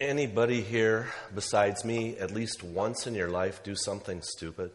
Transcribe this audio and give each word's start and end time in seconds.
Anybody 0.00 0.62
here 0.62 1.08
besides 1.34 1.84
me, 1.84 2.16
at 2.18 2.30
least 2.30 2.62
once 2.62 3.08
in 3.08 3.16
your 3.16 3.28
life, 3.28 3.64
do 3.64 3.74
something 3.74 4.22
stupid? 4.22 4.70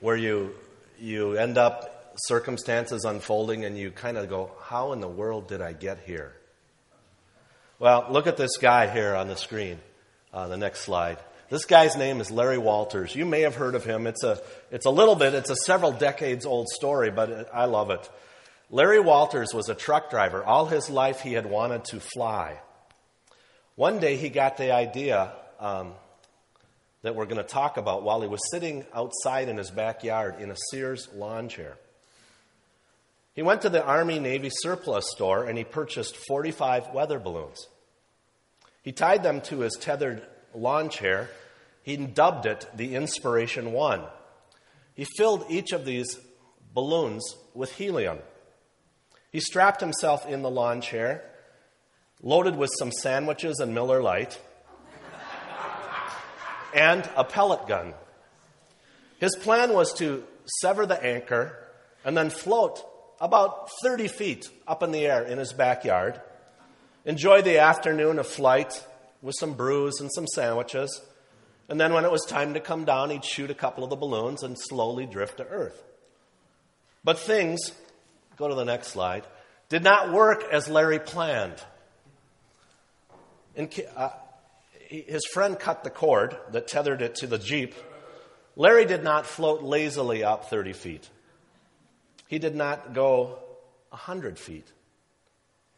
Where 0.00 0.16
you, 0.16 0.54
you 0.98 1.34
end 1.34 1.58
up 1.58 2.14
circumstances 2.16 3.04
unfolding 3.04 3.66
and 3.66 3.76
you 3.76 3.90
kind 3.90 4.16
of 4.16 4.30
go, 4.30 4.50
How 4.62 4.94
in 4.94 5.00
the 5.00 5.08
world 5.08 5.46
did 5.46 5.60
I 5.60 5.74
get 5.74 5.98
here? 6.06 6.32
Well, 7.78 8.06
look 8.08 8.26
at 8.26 8.38
this 8.38 8.56
guy 8.56 8.90
here 8.90 9.14
on 9.14 9.28
the 9.28 9.36
screen, 9.36 9.78
uh, 10.32 10.48
the 10.48 10.56
next 10.56 10.80
slide. 10.80 11.18
This 11.50 11.66
guy's 11.66 11.96
name 11.96 12.18
is 12.22 12.30
Larry 12.30 12.56
Walters. 12.56 13.14
You 13.14 13.26
may 13.26 13.42
have 13.42 13.56
heard 13.56 13.74
of 13.74 13.84
him. 13.84 14.06
It's 14.06 14.24
a, 14.24 14.40
it's 14.70 14.86
a 14.86 14.90
little 14.90 15.16
bit, 15.16 15.34
it's 15.34 15.50
a 15.50 15.56
several 15.66 15.92
decades 15.92 16.46
old 16.46 16.70
story, 16.70 17.10
but 17.10 17.50
I 17.52 17.66
love 17.66 17.90
it. 17.90 18.08
Larry 18.74 19.00
Walters 19.00 19.52
was 19.52 19.68
a 19.68 19.74
truck 19.74 20.08
driver. 20.08 20.42
All 20.42 20.64
his 20.64 20.88
life 20.88 21.20
he 21.20 21.34
had 21.34 21.44
wanted 21.44 21.84
to 21.84 22.00
fly. 22.00 22.58
One 23.74 23.98
day 23.98 24.16
he 24.16 24.30
got 24.30 24.56
the 24.56 24.72
idea 24.72 25.30
um, 25.60 25.92
that 27.02 27.14
we're 27.14 27.26
going 27.26 27.36
to 27.36 27.42
talk 27.42 27.76
about 27.76 28.02
while 28.02 28.22
he 28.22 28.28
was 28.28 28.40
sitting 28.50 28.86
outside 28.94 29.50
in 29.50 29.58
his 29.58 29.70
backyard 29.70 30.40
in 30.40 30.50
a 30.50 30.56
Sears 30.70 31.06
lawn 31.14 31.50
chair. 31.50 31.76
He 33.34 33.42
went 33.42 33.60
to 33.60 33.68
the 33.68 33.84
Army 33.84 34.18
Navy 34.18 34.48
surplus 34.50 35.04
store 35.10 35.44
and 35.44 35.58
he 35.58 35.64
purchased 35.64 36.16
45 36.26 36.94
weather 36.94 37.18
balloons. 37.18 37.66
He 38.80 38.92
tied 38.92 39.22
them 39.22 39.42
to 39.42 39.60
his 39.60 39.76
tethered 39.78 40.22
lawn 40.54 40.88
chair. 40.88 41.28
He 41.82 41.98
dubbed 41.98 42.46
it 42.46 42.66
the 42.74 42.94
Inspiration 42.94 43.72
One. 43.72 44.04
He 44.94 45.04
filled 45.18 45.44
each 45.50 45.72
of 45.72 45.84
these 45.84 46.18
balloons 46.72 47.36
with 47.52 47.72
helium. 47.72 48.18
He 49.32 49.40
strapped 49.40 49.80
himself 49.80 50.26
in 50.26 50.42
the 50.42 50.50
lawn 50.50 50.82
chair, 50.82 51.24
loaded 52.22 52.54
with 52.54 52.70
some 52.78 52.92
sandwiches 52.92 53.58
and 53.60 53.74
Miller 53.74 54.02
Lite, 54.02 54.38
and 56.74 57.08
a 57.16 57.24
pellet 57.24 57.66
gun. 57.66 57.94
His 59.18 59.34
plan 59.36 59.72
was 59.72 59.94
to 59.94 60.24
sever 60.60 60.84
the 60.84 61.02
anchor 61.02 61.58
and 62.04 62.16
then 62.16 62.28
float 62.28 62.84
about 63.20 63.70
30 63.82 64.08
feet 64.08 64.50
up 64.66 64.82
in 64.82 64.92
the 64.92 65.06
air 65.06 65.22
in 65.22 65.38
his 65.38 65.52
backyard, 65.52 66.20
enjoy 67.04 67.40
the 67.40 67.58
afternoon 67.58 68.18
of 68.18 68.26
flight 68.26 68.84
with 69.22 69.36
some 69.38 69.54
brews 69.54 70.00
and 70.00 70.10
some 70.12 70.26
sandwiches, 70.26 71.00
and 71.68 71.80
then 71.80 71.94
when 71.94 72.04
it 72.04 72.10
was 72.10 72.26
time 72.26 72.54
to 72.54 72.60
come 72.60 72.84
down, 72.84 73.10
he'd 73.10 73.24
shoot 73.24 73.50
a 73.50 73.54
couple 73.54 73.84
of 73.84 73.90
the 73.90 73.96
balloons 73.96 74.42
and 74.42 74.58
slowly 74.58 75.06
drift 75.06 75.38
to 75.38 75.46
Earth. 75.46 75.82
But 77.04 77.18
things 77.18 77.72
Go 78.36 78.48
to 78.48 78.54
the 78.54 78.64
next 78.64 78.88
slide. 78.88 79.24
Did 79.68 79.82
not 79.82 80.12
work 80.12 80.44
as 80.52 80.68
Larry 80.68 80.98
planned. 80.98 81.62
Uh, 83.56 84.10
his 84.88 85.24
friend 85.32 85.58
cut 85.58 85.84
the 85.84 85.90
cord 85.90 86.36
that 86.50 86.68
tethered 86.68 87.02
it 87.02 87.16
to 87.16 87.26
the 87.26 87.38
Jeep. 87.38 87.74
Larry 88.56 88.84
did 88.84 89.02
not 89.02 89.26
float 89.26 89.62
lazily 89.62 90.24
up 90.24 90.50
30 90.50 90.72
feet. 90.74 91.08
He 92.28 92.38
did 92.38 92.54
not 92.54 92.92
go 92.92 93.38
100 93.90 94.38
feet. 94.38 94.66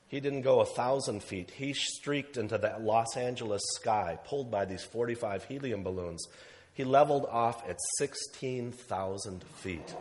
He 0.08 0.20
didn't 0.20 0.42
go 0.42 0.58
1,000 0.58 1.22
feet. 1.22 1.50
He 1.50 1.72
streaked 1.72 2.36
into 2.36 2.58
that 2.58 2.82
Los 2.82 3.16
Angeles 3.16 3.62
sky, 3.75 4.19
pulled 4.25 4.50
by 4.50 4.64
these 4.64 4.84
45 4.84 5.44
helium 5.44 5.82
balloons. 5.82 6.25
He 6.72 6.84
leveled 6.84 7.27
off 7.27 7.69
at 7.69 7.78
16,000 7.98 9.44
feet. 9.44 9.94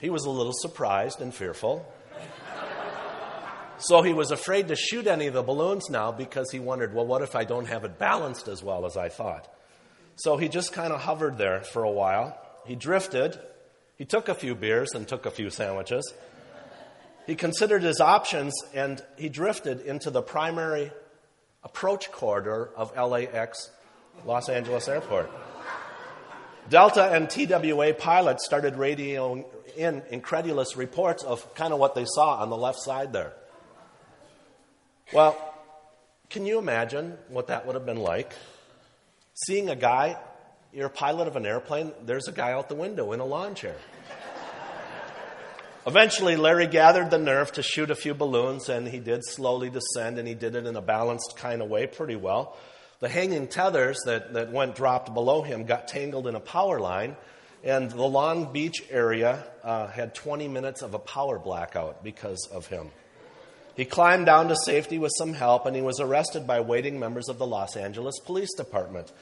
He 0.00 0.10
was 0.10 0.24
a 0.24 0.30
little 0.30 0.52
surprised 0.52 1.20
and 1.20 1.34
fearful. 1.34 1.90
So 3.78 4.02
he 4.02 4.12
was 4.12 4.32
afraid 4.32 4.68
to 4.68 4.76
shoot 4.76 5.06
any 5.06 5.28
of 5.28 5.34
the 5.34 5.42
balloons 5.42 5.88
now 5.88 6.10
because 6.10 6.50
he 6.50 6.58
wondered, 6.58 6.92
well, 6.92 7.06
what 7.06 7.22
if 7.22 7.36
I 7.36 7.44
don't 7.44 7.66
have 7.66 7.84
it 7.84 7.98
balanced 7.98 8.48
as 8.48 8.62
well 8.62 8.86
as 8.86 8.96
I 8.96 9.08
thought? 9.08 9.48
So 10.16 10.36
he 10.36 10.48
just 10.48 10.72
kind 10.72 10.92
of 10.92 11.00
hovered 11.00 11.38
there 11.38 11.60
for 11.60 11.84
a 11.84 11.90
while. 11.90 12.36
He 12.66 12.74
drifted. 12.74 13.38
He 13.96 14.04
took 14.04 14.28
a 14.28 14.34
few 14.34 14.56
beers 14.56 14.94
and 14.94 15.06
took 15.06 15.26
a 15.26 15.30
few 15.30 15.48
sandwiches. 15.50 16.12
He 17.26 17.36
considered 17.36 17.82
his 17.82 18.00
options 18.00 18.54
and 18.74 19.00
he 19.16 19.28
drifted 19.28 19.80
into 19.80 20.10
the 20.10 20.22
primary 20.22 20.90
approach 21.62 22.10
corridor 22.10 22.70
of 22.76 22.96
LAX, 22.96 23.70
Los 24.24 24.48
Angeles 24.48 24.88
Airport. 24.88 25.30
Delta 26.68 27.04
and 27.04 27.30
TWA 27.30 27.94
pilots 27.94 28.44
started 28.44 28.74
radioing 28.74 29.44
in 29.76 30.02
incredulous 30.10 30.76
reports 30.76 31.22
of 31.22 31.54
kind 31.54 31.72
of 31.72 31.78
what 31.78 31.94
they 31.94 32.04
saw 32.04 32.36
on 32.36 32.50
the 32.50 32.56
left 32.56 32.78
side 32.80 33.12
there. 33.12 33.32
Well, 35.12 35.36
can 36.28 36.44
you 36.44 36.58
imagine 36.58 37.16
what 37.28 37.46
that 37.46 37.64
would 37.64 37.74
have 37.74 37.86
been 37.86 38.00
like? 38.00 38.34
Seeing 39.46 39.70
a 39.70 39.76
guy, 39.76 40.18
you're 40.72 40.88
a 40.88 40.90
pilot 40.90 41.26
of 41.26 41.36
an 41.36 41.46
airplane, 41.46 41.92
there's 42.04 42.28
a 42.28 42.32
guy 42.32 42.52
out 42.52 42.68
the 42.68 42.74
window 42.74 43.12
in 43.12 43.20
a 43.20 43.24
lawn 43.24 43.54
chair. 43.54 43.76
Eventually, 45.86 46.36
Larry 46.36 46.66
gathered 46.66 47.10
the 47.10 47.18
nerve 47.18 47.50
to 47.52 47.62
shoot 47.62 47.90
a 47.90 47.94
few 47.94 48.12
balloons, 48.12 48.68
and 48.68 48.86
he 48.86 48.98
did 48.98 49.24
slowly 49.24 49.70
descend, 49.70 50.18
and 50.18 50.28
he 50.28 50.34
did 50.34 50.54
it 50.54 50.66
in 50.66 50.76
a 50.76 50.82
balanced 50.82 51.34
kind 51.38 51.62
of 51.62 51.70
way 51.70 51.86
pretty 51.86 52.16
well. 52.16 52.58
The 53.00 53.08
hanging 53.08 53.46
tethers 53.46 53.98
that, 54.06 54.32
that 54.32 54.50
went 54.50 54.74
dropped 54.74 55.14
below 55.14 55.42
him 55.42 55.64
got 55.64 55.86
tangled 55.86 56.26
in 56.26 56.34
a 56.34 56.40
power 56.40 56.80
line, 56.80 57.16
and 57.62 57.90
the 57.90 58.02
Long 58.02 58.52
Beach 58.52 58.82
area 58.90 59.44
uh, 59.62 59.86
had 59.86 60.14
20 60.14 60.48
minutes 60.48 60.82
of 60.82 60.94
a 60.94 60.98
power 60.98 61.38
blackout 61.38 62.02
because 62.02 62.48
of 62.52 62.66
him. 62.66 62.90
He 63.76 63.84
climbed 63.84 64.26
down 64.26 64.48
to 64.48 64.56
safety 64.56 64.98
with 64.98 65.12
some 65.16 65.32
help, 65.32 65.64
and 65.64 65.76
he 65.76 65.82
was 65.82 66.00
arrested 66.00 66.44
by 66.44 66.58
waiting 66.60 66.98
members 66.98 67.28
of 67.28 67.38
the 67.38 67.46
Los 67.46 67.76
Angeles 67.76 68.18
Police 68.18 68.52
Department. 68.56 69.12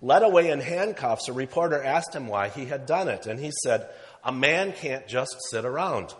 Led 0.00 0.22
away 0.22 0.50
in 0.50 0.60
handcuffs, 0.60 1.28
a 1.28 1.32
reporter 1.32 1.82
asked 1.82 2.14
him 2.14 2.28
why 2.28 2.48
he 2.48 2.66
had 2.66 2.86
done 2.86 3.08
it, 3.08 3.26
and 3.26 3.40
he 3.40 3.50
said, 3.64 3.88
A 4.22 4.30
man 4.30 4.72
can't 4.72 5.08
just 5.08 5.36
sit 5.50 5.64
around. 5.64 6.14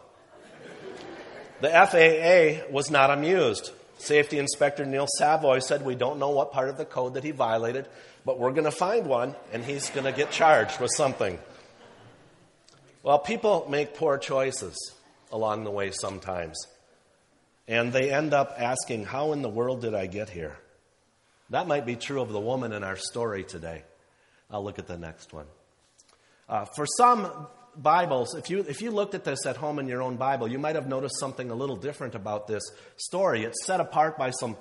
The 1.61 1.69
FAA 1.69 2.73
was 2.73 2.91
not 2.91 3.11
amused. 3.11 3.71
Safety 4.03 4.39
Inspector 4.39 4.85
Neil 4.85 5.07
Savoy 5.17 5.61
said, 5.61 5.85
We 5.85 5.95
don't 5.95 6.19
know 6.19 6.31
what 6.31 6.53
part 6.53 6.69
of 6.69 6.77
the 6.77 6.85
code 6.85 7.15
that 7.15 7.23
he 7.23 7.31
violated, 7.31 7.87
but 8.25 8.37
we're 8.37 8.51
going 8.51 8.65
to 8.65 8.73
find 8.73 9.07
one, 9.07 9.37
and 9.53 9.65
he's 9.65 9.91
going 9.91 10.07
to 10.07 10.13
get 10.13 10.33
charged 10.33 10.81
with 10.81 10.91
something. 10.97 11.39
Well, 13.05 13.21
people 13.21 13.67
make 13.71 13.95
poor 13.95 14.19
choices 14.19 14.77
along 15.31 15.63
the 15.63 15.71
way 15.71 15.93
sometimes, 15.93 16.67
and 17.69 17.93
they 17.93 18.11
end 18.11 18.35
up 18.35 18.55
asking, 18.59 19.05
How 19.05 19.33
in 19.33 19.43
the 19.43 19.49
world 19.49 19.83
did 19.83 19.95
I 19.95 20.07
get 20.07 20.29
here? 20.29 20.57
That 21.51 21.69
might 21.69 21.87
be 21.87 21.95
true 21.95 22.21
of 22.21 22.33
the 22.33 22.41
woman 22.41 22.73
in 22.73 22.83
our 22.83 22.97
story 22.97 23.45
today. 23.45 23.85
I'll 24.51 24.65
look 24.65 24.81
at 24.81 24.89
the 24.89 24.99
next 24.99 25.33
one. 25.33 25.47
Uh, 26.49 26.65
for 26.65 26.87
some, 26.87 27.47
Bibles, 27.77 28.35
if 28.35 28.51
you, 28.51 28.61
if 28.69 28.83
you 28.83 28.91
looked 28.91 29.15
at 29.15 29.25
this 29.25 29.47
at 29.47 29.57
home 29.57 29.79
in 29.79 29.89
your 29.89 30.03
own 30.03 30.17
Bible, 30.17 30.49
you 30.49 30.59
might 30.59 30.75
have 30.75 30.89
noticed 30.89 31.19
something 31.19 31.51
a 31.51 31.55
little 31.55 31.77
different 31.77 32.15
about 32.15 32.47
this 32.47 32.63
story. 32.97 33.45
It's 33.45 33.65
set 33.65 33.81
apart 33.81 34.19
by 34.19 34.31
some 34.31 34.57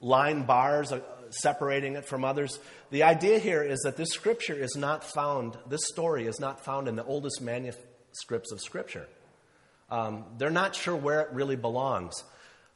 line 0.00 0.42
bars 0.44 0.92
uh, 0.92 1.00
separating 1.30 1.96
it 1.96 2.06
from 2.06 2.24
others. 2.24 2.58
The 2.90 3.04
idea 3.04 3.38
here 3.38 3.62
is 3.62 3.80
that 3.80 3.96
this 3.96 4.10
scripture 4.10 4.54
is 4.54 4.76
not 4.76 5.04
found, 5.04 5.56
this 5.68 5.86
story 5.86 6.26
is 6.26 6.40
not 6.40 6.64
found 6.64 6.88
in 6.88 6.96
the 6.96 7.04
oldest 7.04 7.40
manuscripts 7.40 8.52
of 8.52 8.60
Scripture. 8.60 9.08
Um, 9.90 10.24
they're 10.38 10.50
not 10.50 10.74
sure 10.74 10.96
where 10.96 11.20
it 11.20 11.28
really 11.32 11.56
belongs. 11.56 12.24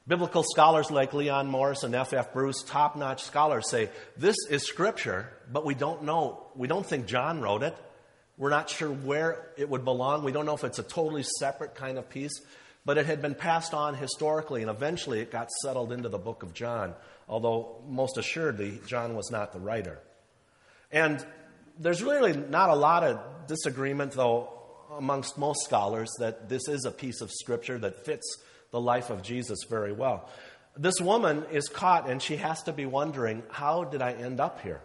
Biblical 0.06 0.42
scholars 0.42 0.90
like 0.90 1.12
Leon 1.12 1.48
Morris 1.48 1.82
and 1.82 1.94
F.F. 1.94 2.26
F. 2.26 2.32
Bruce, 2.32 2.62
top 2.62 2.96
notch 2.96 3.22
scholars, 3.22 3.68
say 3.68 3.90
this 4.16 4.36
is 4.48 4.66
Scripture, 4.66 5.30
but 5.52 5.64
we 5.64 5.74
don't 5.74 6.04
know, 6.04 6.46
we 6.54 6.68
don't 6.68 6.86
think 6.86 7.06
John 7.06 7.40
wrote 7.40 7.62
it. 7.62 7.76
We're 8.40 8.48
not 8.48 8.70
sure 8.70 8.90
where 8.90 9.50
it 9.58 9.68
would 9.68 9.84
belong. 9.84 10.24
We 10.24 10.32
don't 10.32 10.46
know 10.46 10.54
if 10.54 10.64
it's 10.64 10.78
a 10.78 10.82
totally 10.82 11.24
separate 11.38 11.74
kind 11.74 11.98
of 11.98 12.08
piece, 12.08 12.32
but 12.86 12.96
it 12.96 13.04
had 13.04 13.20
been 13.20 13.34
passed 13.34 13.74
on 13.74 13.94
historically, 13.94 14.62
and 14.62 14.70
eventually 14.70 15.20
it 15.20 15.30
got 15.30 15.50
settled 15.62 15.92
into 15.92 16.08
the 16.08 16.16
book 16.16 16.42
of 16.42 16.54
John, 16.54 16.94
although 17.28 17.82
most 17.86 18.16
assuredly, 18.16 18.80
John 18.86 19.14
was 19.14 19.30
not 19.30 19.52
the 19.52 19.58
writer. 19.58 19.98
And 20.90 21.22
there's 21.78 22.02
really 22.02 22.34
not 22.34 22.70
a 22.70 22.74
lot 22.74 23.04
of 23.04 23.20
disagreement, 23.46 24.12
though, 24.12 24.48
amongst 24.96 25.36
most 25.36 25.62
scholars 25.66 26.10
that 26.18 26.48
this 26.48 26.66
is 26.66 26.86
a 26.86 26.90
piece 26.90 27.20
of 27.20 27.30
scripture 27.30 27.76
that 27.76 28.06
fits 28.06 28.38
the 28.70 28.80
life 28.80 29.10
of 29.10 29.22
Jesus 29.22 29.64
very 29.68 29.92
well. 29.92 30.30
This 30.78 30.98
woman 30.98 31.44
is 31.52 31.68
caught 31.68 32.08
and 32.08 32.22
she 32.22 32.36
has 32.36 32.62
to 32.62 32.72
be 32.72 32.86
wondering, 32.86 33.42
how 33.50 33.84
did 33.84 34.00
I 34.00 34.12
end 34.12 34.40
up 34.40 34.62
here? 34.62 34.80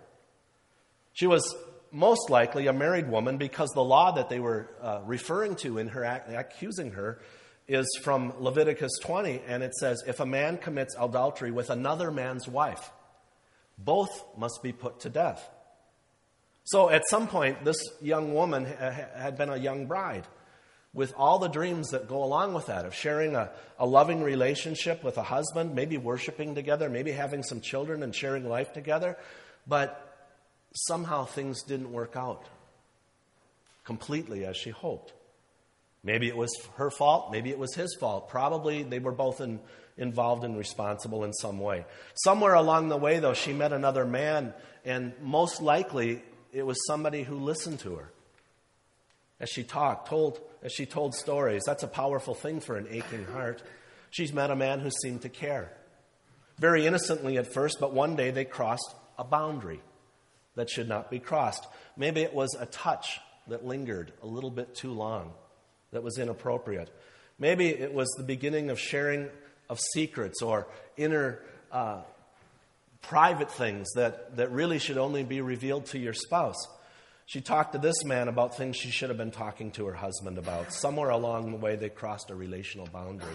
She 1.13 1.25
was 1.25 1.55
most 1.91 2.29
likely 2.29 2.67
a 2.67 2.73
married 2.73 3.09
woman 3.09 3.37
because 3.37 3.69
the 3.69 3.83
law 3.83 4.11
that 4.11 4.29
they 4.29 4.39
were 4.39 4.69
uh, 4.81 5.01
referring 5.05 5.55
to 5.57 5.77
in 5.77 5.89
her 5.89 6.03
accusing 6.03 6.91
her 6.91 7.19
is 7.67 7.87
from 8.03 8.33
Leviticus 8.39 8.91
20, 9.01 9.41
and 9.47 9.63
it 9.63 9.73
says, 9.73 10.03
If 10.05 10.19
a 10.19 10.25
man 10.25 10.57
commits 10.57 10.95
adultery 10.99 11.51
with 11.51 11.69
another 11.69 12.11
man's 12.11 12.47
wife, 12.47 12.91
both 13.77 14.23
must 14.37 14.61
be 14.61 14.71
put 14.71 14.99
to 15.01 15.09
death. 15.09 15.49
So 16.65 16.89
at 16.89 17.03
some 17.09 17.27
point, 17.27 17.63
this 17.63 17.77
young 18.01 18.33
woman 18.33 18.65
had 18.65 19.37
been 19.37 19.49
a 19.49 19.57
young 19.57 19.85
bride. 19.85 20.25
with 20.93 21.13
all 21.17 21.39
the 21.39 21.49
dreams 21.49 21.89
that 21.89 22.07
go 22.07 22.23
along 22.23 22.53
with 22.53 22.67
that 22.67 22.85
of 22.85 22.95
sharing 22.95 23.35
a, 23.35 23.51
a 23.77 23.85
loving 23.85 24.23
relationship 24.23 25.03
with 25.03 25.17
a 25.17 25.23
husband, 25.23 25.75
maybe 25.75 25.97
worshiping 25.97 26.55
together, 26.55 26.89
maybe 26.89 27.11
having 27.11 27.43
some 27.43 27.59
children 27.59 28.01
and 28.01 28.15
sharing 28.15 28.47
life 28.47 28.71
together. 28.71 29.17
But 29.67 30.04
somehow 30.75 31.25
things 31.25 31.63
didn't 31.63 31.91
work 31.91 32.15
out 32.15 32.45
completely 33.85 34.45
as 34.45 34.57
she 34.57 34.71
hoped. 34.71 35.13
Maybe 36.03 36.27
it 36.27 36.37
was 36.37 36.51
her 36.75 36.91
fault, 36.91 37.31
maybe 37.31 37.49
it 37.49 37.57
was 37.57 37.73
his 37.73 37.95
fault. 37.99 38.29
Probably 38.29 38.83
they 38.83 38.99
were 38.99 39.11
both 39.11 39.41
in, 39.41 39.59
involved 39.97 40.43
and 40.43 40.57
responsible 40.57 41.23
in 41.23 41.33
some 41.33 41.59
way. 41.59 41.85
Somewhere 42.15 42.53
along 42.53 42.89
the 42.89 42.97
way, 42.97 43.19
though, 43.19 43.33
she 43.33 43.53
met 43.53 43.73
another 43.73 44.05
man, 44.05 44.53
and 44.83 45.13
most 45.21 45.61
likely 45.61 46.21
it 46.51 46.63
was 46.63 46.77
somebody 46.85 47.23
who 47.23 47.35
listened 47.37 47.79
to 47.79 47.95
her. 47.95 48.11
As 49.39 49.49
she 49.49 49.63
talked, 49.63 50.07
told, 50.07 50.39
as 50.61 50.71
she 50.71 50.85
told 50.85 51.15
stories, 51.15 51.63
that's 51.65 51.83
a 51.83 51.87
powerful 51.87 52.35
thing 52.35 52.59
for 52.59 52.77
an 52.77 52.87
aching 52.89 53.25
heart. 53.25 53.63
She's 54.11 54.31
met 54.31 54.51
a 54.51 54.55
man 54.55 54.79
who 54.79 54.89
seemed 54.89 55.23
to 55.23 55.29
care. 55.29 55.71
Very 56.57 56.85
innocently 56.85 57.37
at 57.37 57.51
first, 57.51 57.79
but 57.79 57.93
one 57.93 58.15
day 58.15 58.31
they 58.31 58.45
crossed 58.45 58.95
a 59.17 59.23
boundary 59.23 59.81
that 60.55 60.69
should 60.69 60.87
not 60.87 61.09
be 61.09 61.19
crossed. 61.19 61.65
Maybe 61.97 62.21
it 62.21 62.33
was 62.33 62.55
a 62.59 62.65
touch 62.65 63.19
that 63.47 63.65
lingered 63.65 64.11
a 64.21 64.27
little 64.27 64.49
bit 64.49 64.75
too 64.75 64.91
long, 64.91 65.33
that 65.91 66.03
was 66.03 66.17
inappropriate. 66.17 66.89
Maybe 67.37 67.67
it 67.67 67.93
was 67.93 68.07
the 68.17 68.23
beginning 68.23 68.69
of 68.69 68.79
sharing 68.79 69.29
of 69.69 69.79
secrets 69.79 70.41
or 70.41 70.67
inner 70.97 71.39
uh, 71.71 72.01
private 73.01 73.51
things 73.51 73.87
that, 73.95 74.37
that 74.37 74.51
really 74.51 74.79
should 74.79 74.97
only 74.97 75.23
be 75.23 75.41
revealed 75.41 75.85
to 75.87 75.99
your 75.99 76.13
spouse. 76.13 76.67
She 77.27 77.41
talked 77.41 77.73
to 77.73 77.79
this 77.79 78.03
man 78.03 78.27
about 78.27 78.55
things 78.55 78.77
she 78.77 78.91
should 78.91 79.09
have 79.09 79.17
been 79.17 79.31
talking 79.31 79.71
to 79.71 79.85
her 79.87 79.93
husband 79.93 80.37
about. 80.37 80.71
Somewhere 80.71 81.09
along 81.09 81.51
the 81.51 81.57
way, 81.57 81.75
they 81.75 81.89
crossed 81.89 82.29
a 82.29 82.35
relational 82.35 82.87
boundary. 82.87 83.27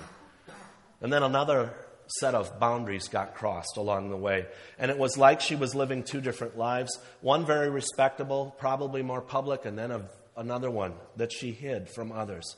And 1.01 1.13
then 1.13 1.23
another 1.23 1.75
set 2.19 2.35
of 2.35 2.59
boundaries 2.59 3.09
got 3.09 3.35
crossed 3.35 3.77
along 3.77 4.11
the 4.11 4.17
way. 4.17 4.47
And 4.79 4.91
it 4.91 4.99
was 4.99 5.17
like 5.17 5.41
she 5.41 5.55
was 5.55 5.75
living 5.75 6.03
two 6.03 6.21
different 6.21 6.59
lives 6.59 6.99
one 7.21 7.47
very 7.47 7.71
respectable, 7.71 8.55
probably 8.59 9.03
more 9.03 9.21
public, 9.21 9.65
and 9.65 9.79
then 9.79 9.91
a, 9.91 10.03
another 10.37 10.71
one 10.71 10.95
that 11.17 11.33
she 11.33 11.53
hid 11.53 11.89
from 11.89 12.13
others. 12.13 12.57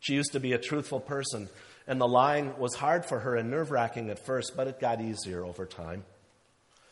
She 0.00 0.14
used 0.14 0.32
to 0.32 0.40
be 0.40 0.52
a 0.52 0.58
truthful 0.58 1.00
person, 1.00 1.48
and 1.86 2.00
the 2.00 2.08
lying 2.08 2.58
was 2.58 2.74
hard 2.74 3.06
for 3.06 3.20
her 3.20 3.36
and 3.36 3.50
nerve 3.50 3.70
wracking 3.70 4.10
at 4.10 4.24
first, 4.24 4.52
but 4.56 4.66
it 4.66 4.80
got 4.80 5.00
easier 5.00 5.44
over 5.44 5.64
time. 5.64 6.04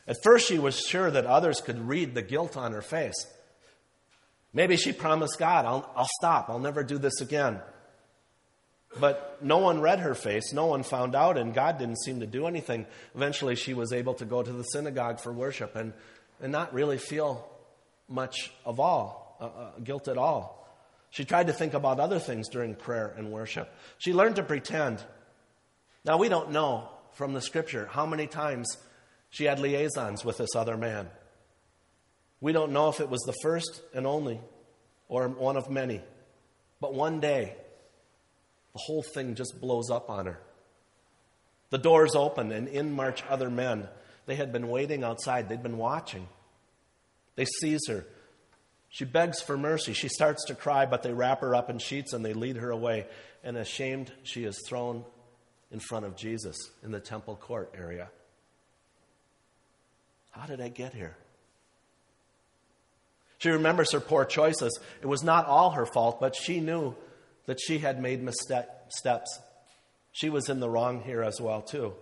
At 0.07 0.17
first, 0.23 0.49
she 0.49 0.59
was 0.59 0.81
sure 0.81 1.11
that 1.11 1.27
others 1.27 1.61
could 1.61 1.87
read 1.89 2.15
the 2.15 2.23
guilt 2.23 2.57
on 2.57 2.73
her 2.73 2.83
face. 2.83 3.27
Maybe 4.53 4.77
she 4.77 4.93
promised 4.93 5.39
God, 5.39 5.65
I'll, 5.65 5.91
I'll 5.97 6.09
stop, 6.19 6.51
I'll 6.51 6.59
never 6.59 6.83
do 6.83 6.99
this 6.99 7.21
again. 7.21 7.61
But 9.00 9.39
no 9.41 9.59
one 9.59 9.81
read 9.81 10.00
her 10.00 10.15
face, 10.15 10.53
no 10.53 10.67
one 10.67 10.83
found 10.83 11.15
out, 11.15 11.39
and 11.39 11.55
God 11.55 11.79
didn't 11.79 12.03
seem 12.03 12.21
to 12.21 12.27
do 12.27 12.47
anything. 12.47 12.87
Eventually, 13.15 13.56
she 13.56 13.73
was 13.73 13.93
able 13.93 14.15
to 14.15 14.25
go 14.25 14.43
to 14.43 14.53
the 14.53 14.65
synagogue 14.65 15.19
for 15.19 15.33
worship 15.33 15.77
and, 15.77 15.94
and 16.41 16.53
not 16.53 16.75
really 16.75 16.99
feel 16.99 17.49
much 18.09 18.53
of 18.67 18.79
all, 18.79 19.37
uh, 19.41 19.44
uh, 19.44 19.71
guilt 19.83 20.09
at 20.09 20.19
all. 20.19 20.59
She 21.11 21.25
tried 21.25 21.47
to 21.47 21.53
think 21.53 21.75
about 21.75 22.00
other 22.00 22.19
things 22.19 22.49
during 22.49 22.75
prayer 22.75 23.15
and 23.17 23.33
worship. 23.33 23.73
She 23.99 24.12
learned 24.12 24.37
to 24.37 24.43
pretend. 24.43 25.03
Now, 26.05 26.19
we 26.19 26.29
don't 26.29 26.50
know 26.50 26.88
from 27.12 27.33
the 27.33 27.41
scripture 27.41 27.88
how 27.91 28.06
many 28.06 28.27
times 28.27 28.77
she 29.31 29.45
had 29.45 29.59
liaisons 29.59 30.25
with 30.25 30.38
this 30.38 30.55
other 30.55 30.77
man. 30.77 31.09
We 32.41 32.53
don't 32.53 32.73
know 32.73 32.88
if 32.88 33.00
it 33.00 33.09
was 33.09 33.21
the 33.23 33.35
first 33.43 33.83
and 33.95 34.06
only 34.06 34.41
or 35.09 35.29
one 35.29 35.56
of 35.56 35.71
many. 35.71 36.03
But 36.81 36.95
one 36.95 37.21
day, 37.21 37.56
the 38.73 38.81
whole 38.81 39.03
thing 39.03 39.35
just 39.35 39.61
blows 39.61 39.91
up 39.91 40.09
on 40.09 40.27
her. 40.27 40.39
The 41.71 41.79
doors 41.79 42.15
open, 42.15 42.53
and 42.53 42.69
in 42.69 42.93
march 42.93 43.23
other 43.29 43.51
men. 43.51 43.89
They 44.27 44.37
had 44.37 44.53
been 44.53 44.69
waiting 44.69 45.05
outside, 45.05 45.49
they'd 45.49 45.63
been 45.63 45.79
watching. 45.79 46.29
They 47.35 47.45
seize 47.45 47.87
her. 47.89 48.07
She 48.89 49.05
begs 49.07 49.41
for 49.41 49.57
mercy. 49.57 49.95
She 49.95 50.09
starts 50.09 50.45
to 50.47 50.55
cry, 50.55 50.85
but 50.85 51.03
they 51.03 51.15
wrap 51.15 51.41
her 51.41 51.55
up 51.55 51.71
in 51.71 51.79
sheets 51.79 52.13
and 52.13 52.25
they 52.25 52.35
lead 52.35 52.57
her 52.57 52.71
away. 52.71 53.07
And 53.43 53.57
ashamed, 53.57 54.13
she 54.23 54.45
is 54.45 54.63
thrown 54.69 55.05
in 55.71 55.81
front 55.81 56.05
of 56.05 56.15
Jesus 56.15 56.57
in 56.83 56.91
the 56.91 57.01
temple 57.01 57.37
court 57.37 57.75
area. 57.77 58.11
How 60.31 60.47
did 60.47 60.61
I 60.61 60.69
get 60.69 60.93
here? 60.93 61.17
She 63.39 63.49
remembers 63.49 63.93
her 63.93 64.01
poor 64.01 64.25
choices. 64.25 64.79
It 65.01 65.07
was 65.07 65.23
not 65.23 65.47
all 65.47 65.71
her 65.71 65.87
fault, 65.87 66.21
but 66.21 66.37
she 66.37 66.61
knew 66.61 66.95
that 67.47 67.61
she 67.61 67.79
had 67.79 68.00
made 68.00 68.23
missteps. 68.23 69.41
She 70.12 70.31
was 70.31 70.49
in 70.49 70.61
the 70.61 70.69
wrong 70.69 71.03
here 71.03 71.23
as 71.23 71.41
well, 71.41 71.62
too. 71.62 71.94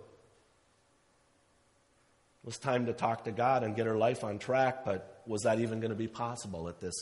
It 2.43 2.47
was 2.47 2.57
time 2.57 2.87
to 2.87 2.93
talk 2.93 3.25
to 3.25 3.31
God 3.31 3.63
and 3.63 3.75
get 3.75 3.85
her 3.85 3.97
life 3.97 4.23
on 4.23 4.39
track, 4.39 4.83
but 4.83 5.21
was 5.27 5.43
that 5.43 5.59
even 5.59 5.79
going 5.79 5.91
to 5.91 5.95
be 5.95 6.07
possible 6.07 6.67
at 6.67 6.79
this 6.79 6.95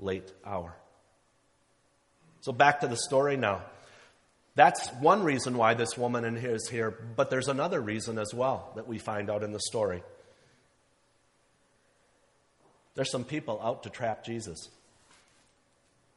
late 0.00 0.32
hour? 0.44 0.76
So, 2.40 2.52
back 2.52 2.80
to 2.80 2.88
the 2.88 2.96
story 2.96 3.36
now. 3.36 3.62
That's 4.54 4.88
one 4.94 5.22
reason 5.22 5.56
why 5.56 5.74
this 5.74 5.96
woman 5.96 6.36
is 6.36 6.68
here, 6.68 6.90
but 6.90 7.30
there's 7.30 7.46
another 7.46 7.80
reason 7.80 8.18
as 8.18 8.34
well 8.34 8.72
that 8.74 8.88
we 8.88 8.98
find 8.98 9.30
out 9.30 9.44
in 9.44 9.52
the 9.52 9.60
story. 9.60 10.02
There's 12.96 13.12
some 13.12 13.22
people 13.22 13.60
out 13.62 13.84
to 13.84 13.90
trap 13.90 14.24
Jesus. 14.24 14.68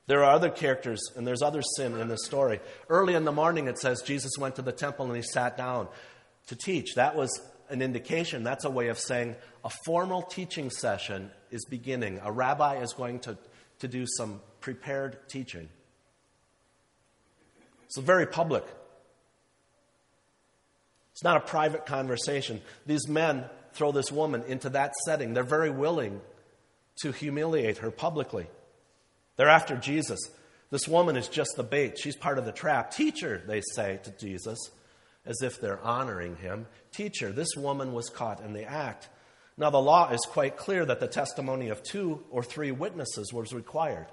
There 0.08 0.24
are 0.24 0.34
other 0.34 0.50
characters 0.50 1.02
and 1.16 1.26
there's 1.26 1.42
other 1.42 1.62
sin 1.62 2.00
in 2.00 2.08
this 2.08 2.26
story. 2.26 2.60
Early 2.90 3.14
in 3.14 3.24
the 3.24 3.32
morning, 3.32 3.68
it 3.68 3.80
says 3.80 4.02
Jesus 4.02 4.32
went 4.38 4.56
to 4.56 4.62
the 4.62 4.72
temple 4.72 5.06
and 5.06 5.16
he 5.16 5.22
sat 5.22 5.58
down 5.58 5.88
to 6.48 6.56
teach. 6.56 6.96
That 6.96 7.16
was 7.16 7.30
an 7.70 7.82
indication, 7.82 8.44
that's 8.44 8.66
a 8.66 8.70
way 8.70 8.90
of 8.90 9.00
saying 9.00 9.36
a 9.64 9.70
formal 9.86 10.24
teaching 10.24 10.70
session 10.70 11.32
is 11.52 11.64
beginning. 11.66 12.20
A 12.24 12.32
rabbi 12.32 12.82
is 12.82 12.94
going 12.94 13.20
to, 13.22 13.38
to 13.80 13.88
do 13.88 14.06
some 14.18 14.42
prepared 14.60 15.30
teaching. 15.30 15.70
It's 17.86 17.98
very 17.98 18.26
public. 18.26 18.66
It's 21.14 21.24
not 21.24 21.38
a 21.38 21.42
private 21.42 21.86
conversation. 21.86 22.62
These 22.86 23.08
men 23.08 23.46
throw 23.74 23.92
this 23.92 24.12
woman 24.12 24.44
into 24.48 24.70
that 24.70 24.94
setting. 25.06 25.34
They're 25.34 25.44
very 25.44 25.70
willing 25.70 26.22
to 27.02 27.12
humiliate 27.12 27.78
her 27.80 27.92
publicly. 27.92 28.48
They're 29.42 29.50
after 29.50 29.76
Jesus. 29.76 30.20
This 30.70 30.88
woman 30.88 31.18
is 31.18 31.28
just 31.28 31.56
the 31.58 31.64
bait. 31.64 31.98
She's 31.98 32.16
part 32.16 32.38
of 32.38 32.46
the 32.46 32.52
trap. 32.52 32.92
Teacher, 32.92 33.42
they 33.48 33.64
say 33.74 34.00
to 34.04 34.12
Jesus, 34.12 34.60
as 35.26 35.42
if 35.42 35.60
they're 35.60 35.82
honoring 35.82 36.36
him. 36.36 36.68
Teacher, 36.92 37.32
this 37.32 37.56
woman 37.58 37.92
was 37.92 38.08
caught 38.12 38.42
in 38.42 38.54
the 38.54 38.66
act. 38.66 39.10
Now, 39.58 39.72
the 39.72 39.82
law 39.82 40.12
is 40.12 40.20
quite 40.28 40.58
clear 40.58 40.86
that 40.86 41.00
the 41.00 41.08
testimony 41.08 41.70
of 41.70 41.82
two 41.82 42.24
or 42.30 42.44
three 42.44 42.70
witnesses 42.70 43.34
was 43.34 43.52
required 43.52 44.06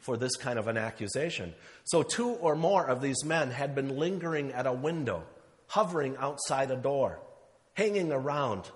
for 0.00 0.18
this 0.18 0.36
kind 0.36 0.58
of 0.58 0.68
an 0.68 0.76
accusation. 0.76 1.54
So, 1.84 2.02
two 2.02 2.32
or 2.32 2.54
more 2.54 2.86
of 2.86 3.00
these 3.00 3.24
men 3.24 3.52
had 3.52 3.74
been 3.74 3.96
lingering 3.96 4.52
at 4.52 4.66
a 4.66 4.72
window, 4.74 5.24
hovering 5.66 6.14
outside 6.18 6.70
a 6.70 6.76
door, 6.76 7.20
hanging 7.72 8.12
around 8.12 8.70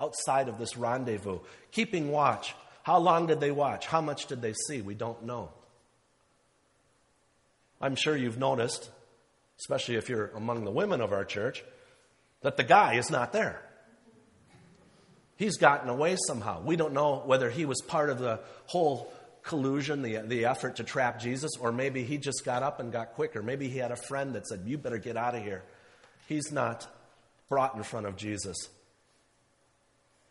outside 0.00 0.48
of 0.48 0.58
this 0.58 0.76
rendezvous, 0.76 1.38
keeping 1.70 2.10
watch, 2.10 2.56
how 2.82 2.98
long 2.98 3.26
did 3.26 3.40
they 3.40 3.50
watch? 3.50 3.86
How 3.86 4.00
much 4.00 4.26
did 4.26 4.42
they 4.42 4.52
see? 4.52 4.80
We 4.80 4.94
don't 4.94 5.24
know. 5.24 5.50
I'm 7.80 7.96
sure 7.96 8.16
you've 8.16 8.38
noticed, 8.38 8.90
especially 9.60 9.96
if 9.96 10.08
you're 10.08 10.30
among 10.36 10.64
the 10.64 10.70
women 10.70 11.00
of 11.00 11.12
our 11.12 11.24
church, 11.24 11.64
that 12.42 12.56
the 12.56 12.64
guy 12.64 12.94
is 12.94 13.10
not 13.10 13.32
there. 13.32 13.62
He's 15.36 15.56
gotten 15.56 15.88
away 15.88 16.16
somehow. 16.26 16.62
We 16.62 16.76
don't 16.76 16.92
know 16.92 17.22
whether 17.24 17.50
he 17.50 17.64
was 17.64 17.80
part 17.82 18.10
of 18.10 18.18
the 18.18 18.40
whole 18.66 19.12
collusion, 19.42 20.02
the, 20.02 20.18
the 20.18 20.44
effort 20.44 20.76
to 20.76 20.84
trap 20.84 21.20
Jesus, 21.20 21.52
or 21.58 21.72
maybe 21.72 22.04
he 22.04 22.18
just 22.18 22.44
got 22.44 22.62
up 22.62 22.78
and 22.78 22.92
got 22.92 23.14
quicker. 23.14 23.42
Maybe 23.42 23.68
he 23.68 23.78
had 23.78 23.90
a 23.90 23.96
friend 23.96 24.34
that 24.34 24.46
said, 24.46 24.62
You 24.66 24.78
better 24.78 24.98
get 24.98 25.16
out 25.16 25.34
of 25.34 25.42
here. 25.42 25.62
He's 26.28 26.52
not 26.52 26.86
brought 27.48 27.74
in 27.74 27.82
front 27.82 28.06
of 28.06 28.16
Jesus. 28.16 28.56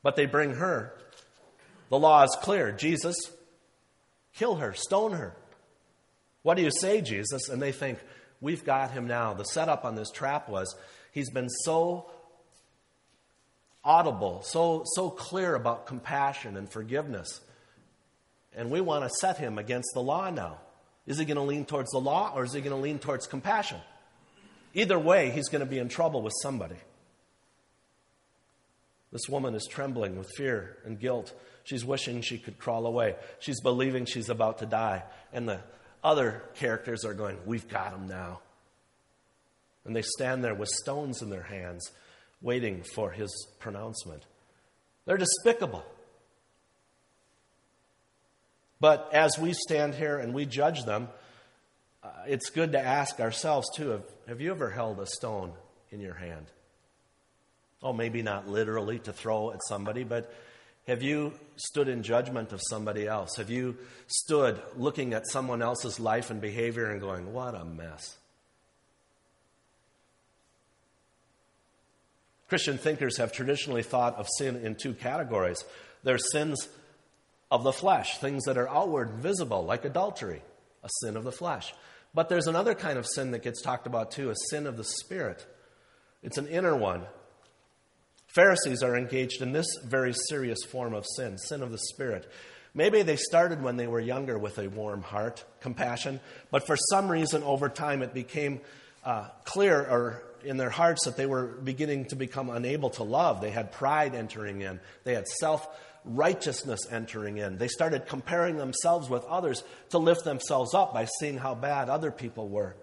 But 0.03 0.15
they 0.15 0.25
bring 0.25 0.51
her 0.55 0.93
the 1.91 1.99
law 1.99 2.23
is 2.23 2.35
clear 2.41 2.71
Jesus, 2.71 3.15
kill 4.33 4.55
her, 4.55 4.73
stone 4.73 5.11
her. 5.11 5.35
What 6.41 6.57
do 6.57 6.63
you 6.63 6.71
say, 6.71 7.01
Jesus? 7.01 7.49
And 7.49 7.61
they 7.61 7.71
think, 7.71 7.99
We've 8.41 8.65
got 8.65 8.91
him 8.91 9.07
now. 9.07 9.35
The 9.35 9.43
setup 9.43 9.85
on 9.85 9.95
this 9.95 10.09
trap 10.09 10.49
was 10.49 10.75
he's 11.11 11.29
been 11.29 11.47
so 11.47 12.09
audible, 13.83 14.41
so, 14.43 14.83
so 14.95 15.11
clear 15.11 15.53
about 15.53 15.85
compassion 15.85 16.57
and 16.57 16.69
forgiveness. 16.69 17.39
And 18.55 18.71
we 18.71 18.81
want 18.81 19.03
to 19.03 19.09
set 19.21 19.37
him 19.37 19.59
against 19.59 19.91
the 19.93 20.01
law 20.01 20.31
now. 20.31 20.57
Is 21.05 21.19
he 21.19 21.25
going 21.25 21.37
to 21.37 21.43
lean 21.43 21.65
towards 21.65 21.91
the 21.91 21.99
law 21.99 22.33
or 22.35 22.43
is 22.43 22.53
he 22.53 22.61
going 22.61 22.75
to 22.75 22.81
lean 22.81 22.99
towards 22.99 23.27
compassion? 23.27 23.79
Either 24.73 24.97
way, 24.97 25.29
he's 25.29 25.49
going 25.49 25.63
to 25.63 25.69
be 25.69 25.77
in 25.77 25.87
trouble 25.87 26.21
with 26.21 26.33
somebody. 26.41 26.75
This 29.11 29.27
woman 29.29 29.53
is 29.53 29.67
trembling 29.69 30.17
with 30.17 30.29
fear 30.35 30.77
and 30.85 30.99
guilt. 30.99 31.33
She's 31.63 31.85
wishing 31.85 32.21
she 32.21 32.37
could 32.37 32.57
crawl 32.57 32.85
away. 32.85 33.15
She's 33.39 33.61
believing 33.61 34.05
she's 34.05 34.29
about 34.29 34.59
to 34.59 34.65
die. 34.65 35.03
And 35.31 35.47
the, 35.47 35.59
other 36.03 36.43
characters 36.55 37.05
are 37.05 37.13
going, 37.13 37.37
We've 37.45 37.67
got 37.67 37.93
him 37.93 38.07
now. 38.07 38.41
And 39.85 39.95
they 39.95 40.03
stand 40.03 40.43
there 40.43 40.53
with 40.53 40.69
stones 40.69 41.21
in 41.21 41.29
their 41.29 41.43
hands, 41.43 41.89
waiting 42.41 42.83
for 42.83 43.11
his 43.11 43.47
pronouncement. 43.59 44.23
They're 45.05 45.17
despicable. 45.17 45.83
But 48.79 49.09
as 49.13 49.37
we 49.37 49.53
stand 49.53 49.95
here 49.95 50.17
and 50.17 50.33
we 50.33 50.45
judge 50.45 50.83
them, 50.83 51.09
uh, 52.03 52.09
it's 52.27 52.49
good 52.49 52.71
to 52.71 52.79
ask 52.79 53.19
ourselves, 53.19 53.67
too 53.75 53.89
have, 53.89 54.03
have 54.27 54.41
you 54.41 54.51
ever 54.51 54.71
held 54.71 54.99
a 54.99 55.05
stone 55.05 55.53
in 55.91 55.99
your 55.99 56.15
hand? 56.15 56.47
Oh, 57.83 57.93
maybe 57.93 58.21
not 58.21 58.47
literally 58.47 58.99
to 58.99 59.13
throw 59.13 59.51
at 59.51 59.59
somebody, 59.67 60.03
but 60.03 60.31
have 60.87 61.01
you 61.01 61.33
stood 61.57 61.87
in 61.87 62.03
judgment 62.03 62.51
of 62.53 62.61
somebody 62.69 63.07
else? 63.07 63.37
Have 63.37 63.49
you 63.49 63.77
stood 64.07 64.59
looking 64.75 65.13
at 65.13 65.27
someone 65.27 65.61
else's 65.61 65.99
life 65.99 66.31
and 66.31 66.41
behavior 66.41 66.89
and 66.89 66.99
going, 66.99 67.33
what 67.33 67.53
a 67.53 67.63
mess? 67.63 68.17
Christian 72.49 72.77
thinkers 72.77 73.17
have 73.17 73.31
traditionally 73.31 73.83
thought 73.83 74.15
of 74.15 74.27
sin 74.37 74.57
in 74.57 74.75
two 74.75 74.93
categories. 74.93 75.63
There's 76.03 76.31
sins 76.31 76.67
of 77.49 77.63
the 77.63 77.71
flesh, 77.71 78.17
things 78.17 78.43
that 78.45 78.57
are 78.57 78.67
outward, 78.67 79.09
and 79.09 79.19
visible, 79.19 79.63
like 79.63 79.85
adultery, 79.85 80.41
a 80.83 80.89
sin 81.01 81.15
of 81.15 81.23
the 81.23 81.31
flesh. 81.31 81.73
But 82.13 82.27
there's 82.27 82.47
another 82.47 82.75
kind 82.75 82.97
of 82.97 83.07
sin 83.07 83.31
that 83.31 83.43
gets 83.43 83.61
talked 83.61 83.87
about 83.87 84.11
too, 84.11 84.31
a 84.31 84.35
sin 84.49 84.67
of 84.67 84.75
the 84.75 84.83
spirit. 84.83 85.45
It's 86.23 86.37
an 86.37 86.47
inner 86.47 86.75
one. 86.75 87.03
Pharisees 88.33 88.81
are 88.81 88.95
engaged 88.95 89.41
in 89.41 89.51
this 89.51 89.67
very 89.83 90.13
serious 90.29 90.63
form 90.63 90.93
of 90.93 91.05
sin, 91.17 91.37
sin 91.37 91.61
of 91.61 91.71
the 91.71 91.77
spirit. 91.77 92.31
Maybe 92.73 93.01
they 93.01 93.17
started 93.17 93.61
when 93.61 93.75
they 93.75 93.87
were 93.87 93.99
younger 93.99 94.39
with 94.39 94.57
a 94.57 94.69
warm 94.69 95.01
heart, 95.01 95.43
compassion, 95.59 96.21
but 96.49 96.65
for 96.65 96.77
some 96.77 97.11
reason 97.11 97.43
over 97.43 97.67
time 97.67 98.01
it 98.01 98.13
became 98.13 98.61
uh, 99.03 99.27
clear 99.43 99.81
or 99.81 100.23
in 100.45 100.55
their 100.55 100.69
hearts 100.69 101.05
that 101.05 101.17
they 101.17 101.25
were 101.25 101.45
beginning 101.45 102.05
to 102.05 102.15
become 102.15 102.49
unable 102.49 102.89
to 102.91 103.03
love. 103.03 103.41
They 103.41 103.51
had 103.51 103.73
pride 103.73 104.15
entering 104.15 104.61
in, 104.61 104.79
they 105.03 105.13
had 105.13 105.27
self 105.27 105.67
righteousness 106.05 106.87
entering 106.89 107.37
in. 107.37 107.57
They 107.57 107.67
started 107.67 108.07
comparing 108.07 108.57
themselves 108.57 109.09
with 109.09 109.23
others 109.25 109.63
to 109.89 109.97
lift 109.97 110.23
themselves 110.23 110.73
up 110.73 110.93
by 110.93 111.05
seeing 111.19 111.37
how 111.37 111.53
bad 111.53 111.89
other 111.89 112.11
people 112.11 112.47
were. 112.47 112.75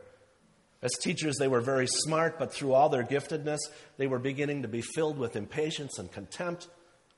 As 0.80 0.92
teachers, 0.92 1.36
they 1.36 1.48
were 1.48 1.60
very 1.60 1.88
smart, 1.88 2.38
but 2.38 2.52
through 2.52 2.72
all 2.72 2.88
their 2.88 3.02
giftedness, 3.02 3.58
they 3.96 4.06
were 4.06 4.20
beginning 4.20 4.62
to 4.62 4.68
be 4.68 4.80
filled 4.80 5.18
with 5.18 5.34
impatience 5.34 5.98
and 5.98 6.10
contempt 6.10 6.68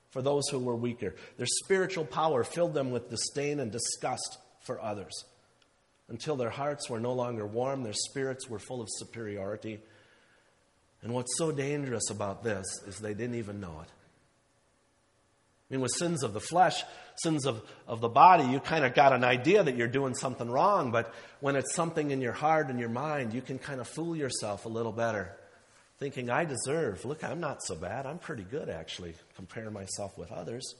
for 0.09 0.21
those 0.21 0.47
who 0.49 0.59
were 0.59 0.75
weaker. 0.75 1.15
Their 1.37 1.47
spiritual 1.47 2.05
power 2.05 2.43
filled 2.43 2.73
them 2.73 2.91
with 2.91 3.09
disdain 3.09 3.59
and 3.59 3.71
disgust 3.71 4.39
for 4.61 4.81
others. 4.81 5.25
Until 6.09 6.35
their 6.35 6.49
hearts 6.49 6.89
were 6.89 6.99
no 6.99 7.13
longer 7.13 7.45
warm, 7.45 7.83
their 7.83 7.93
spirits 7.93 8.49
were 8.49 8.59
full 8.59 8.81
of 8.81 8.87
superiority. 8.89 9.79
And 11.03 11.13
what's 11.13 11.37
so 11.37 11.51
dangerous 11.51 12.09
about 12.09 12.43
this 12.43 12.65
is 12.87 12.97
they 12.97 13.13
didn't 13.13 13.35
even 13.35 13.61
know 13.61 13.81
it. 13.81 13.89
I 15.71 15.75
mean, 15.75 15.81
with 15.81 15.93
sins 15.93 16.21
of 16.21 16.33
the 16.33 16.41
flesh, 16.41 16.83
sins 17.15 17.45
of, 17.45 17.61
of 17.87 18.01
the 18.01 18.09
body, 18.09 18.43
you 18.43 18.59
kind 18.59 18.83
of 18.83 18.93
got 18.93 19.13
an 19.13 19.23
idea 19.23 19.63
that 19.63 19.77
you're 19.77 19.87
doing 19.87 20.13
something 20.13 20.51
wrong, 20.51 20.91
but 20.91 21.13
when 21.39 21.55
it's 21.55 21.73
something 21.73 22.11
in 22.11 22.19
your 22.19 22.33
heart 22.33 22.67
and 22.67 22.77
your 22.77 22.89
mind, 22.89 23.33
you 23.33 23.41
can 23.41 23.57
kind 23.57 23.79
of 23.79 23.87
fool 23.87 24.13
yourself 24.13 24.65
a 24.65 24.69
little 24.69 24.91
better, 24.91 25.33
thinking, 25.97 26.29
I 26.29 26.43
deserve, 26.43 27.05
look, 27.05 27.23
I'm 27.23 27.39
not 27.39 27.63
so 27.63 27.75
bad. 27.75 28.05
I'm 28.05 28.19
pretty 28.19 28.43
good, 28.43 28.67
actually, 28.67 29.13
comparing 29.37 29.71
myself 29.71 30.17
with 30.17 30.29
others. 30.29 30.75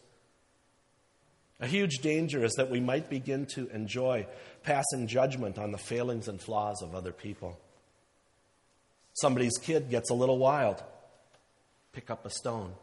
A 1.62 1.68
huge 1.68 2.00
danger 2.00 2.44
is 2.44 2.52
that 2.58 2.70
we 2.70 2.82
might 2.82 3.10
begin 3.10 3.46
to 3.54 3.70
enjoy 3.70 4.28
passing 4.64 5.08
judgment 5.08 5.58
on 5.58 5.72
the 5.72 5.78
failings 5.78 6.28
and 6.28 6.42
flaws 6.42 6.82
of 6.82 6.96
other 6.96 7.14
people. 7.14 7.58
Somebody's 9.14 9.58
kid 9.58 9.90
gets 9.90 10.10
a 10.10 10.16
little 10.16 10.38
wild, 10.38 10.84
pick 11.94 12.10
up 12.10 12.26
a 12.26 12.30
stone. 12.30 12.74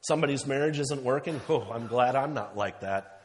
Somebody's 0.00 0.46
marriage 0.46 0.78
isn't 0.78 1.02
working. 1.02 1.40
Oh, 1.48 1.66
I'm 1.72 1.86
glad 1.86 2.16
I'm 2.16 2.34
not 2.34 2.56
like 2.56 2.80
that. 2.80 3.22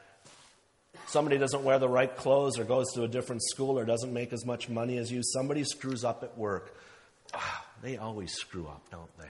Somebody 1.07 1.37
doesn't 1.37 1.63
wear 1.63 1.79
the 1.79 1.89
right 1.89 2.15
clothes 2.15 2.57
or 2.57 2.63
goes 2.63 2.91
to 2.93 3.03
a 3.03 3.07
different 3.07 3.43
school 3.43 3.77
or 3.77 3.85
doesn't 3.85 4.11
make 4.11 4.33
as 4.33 4.45
much 4.45 4.69
money 4.69 4.97
as 4.97 5.11
you. 5.11 5.21
Somebody 5.23 5.63
screws 5.63 6.03
up 6.03 6.23
at 6.23 6.37
work. 6.37 6.75
Oh, 7.33 7.61
they 7.81 7.97
always 7.97 8.33
screw 8.33 8.67
up, 8.67 8.89
don't 8.89 9.17
they? 9.17 9.29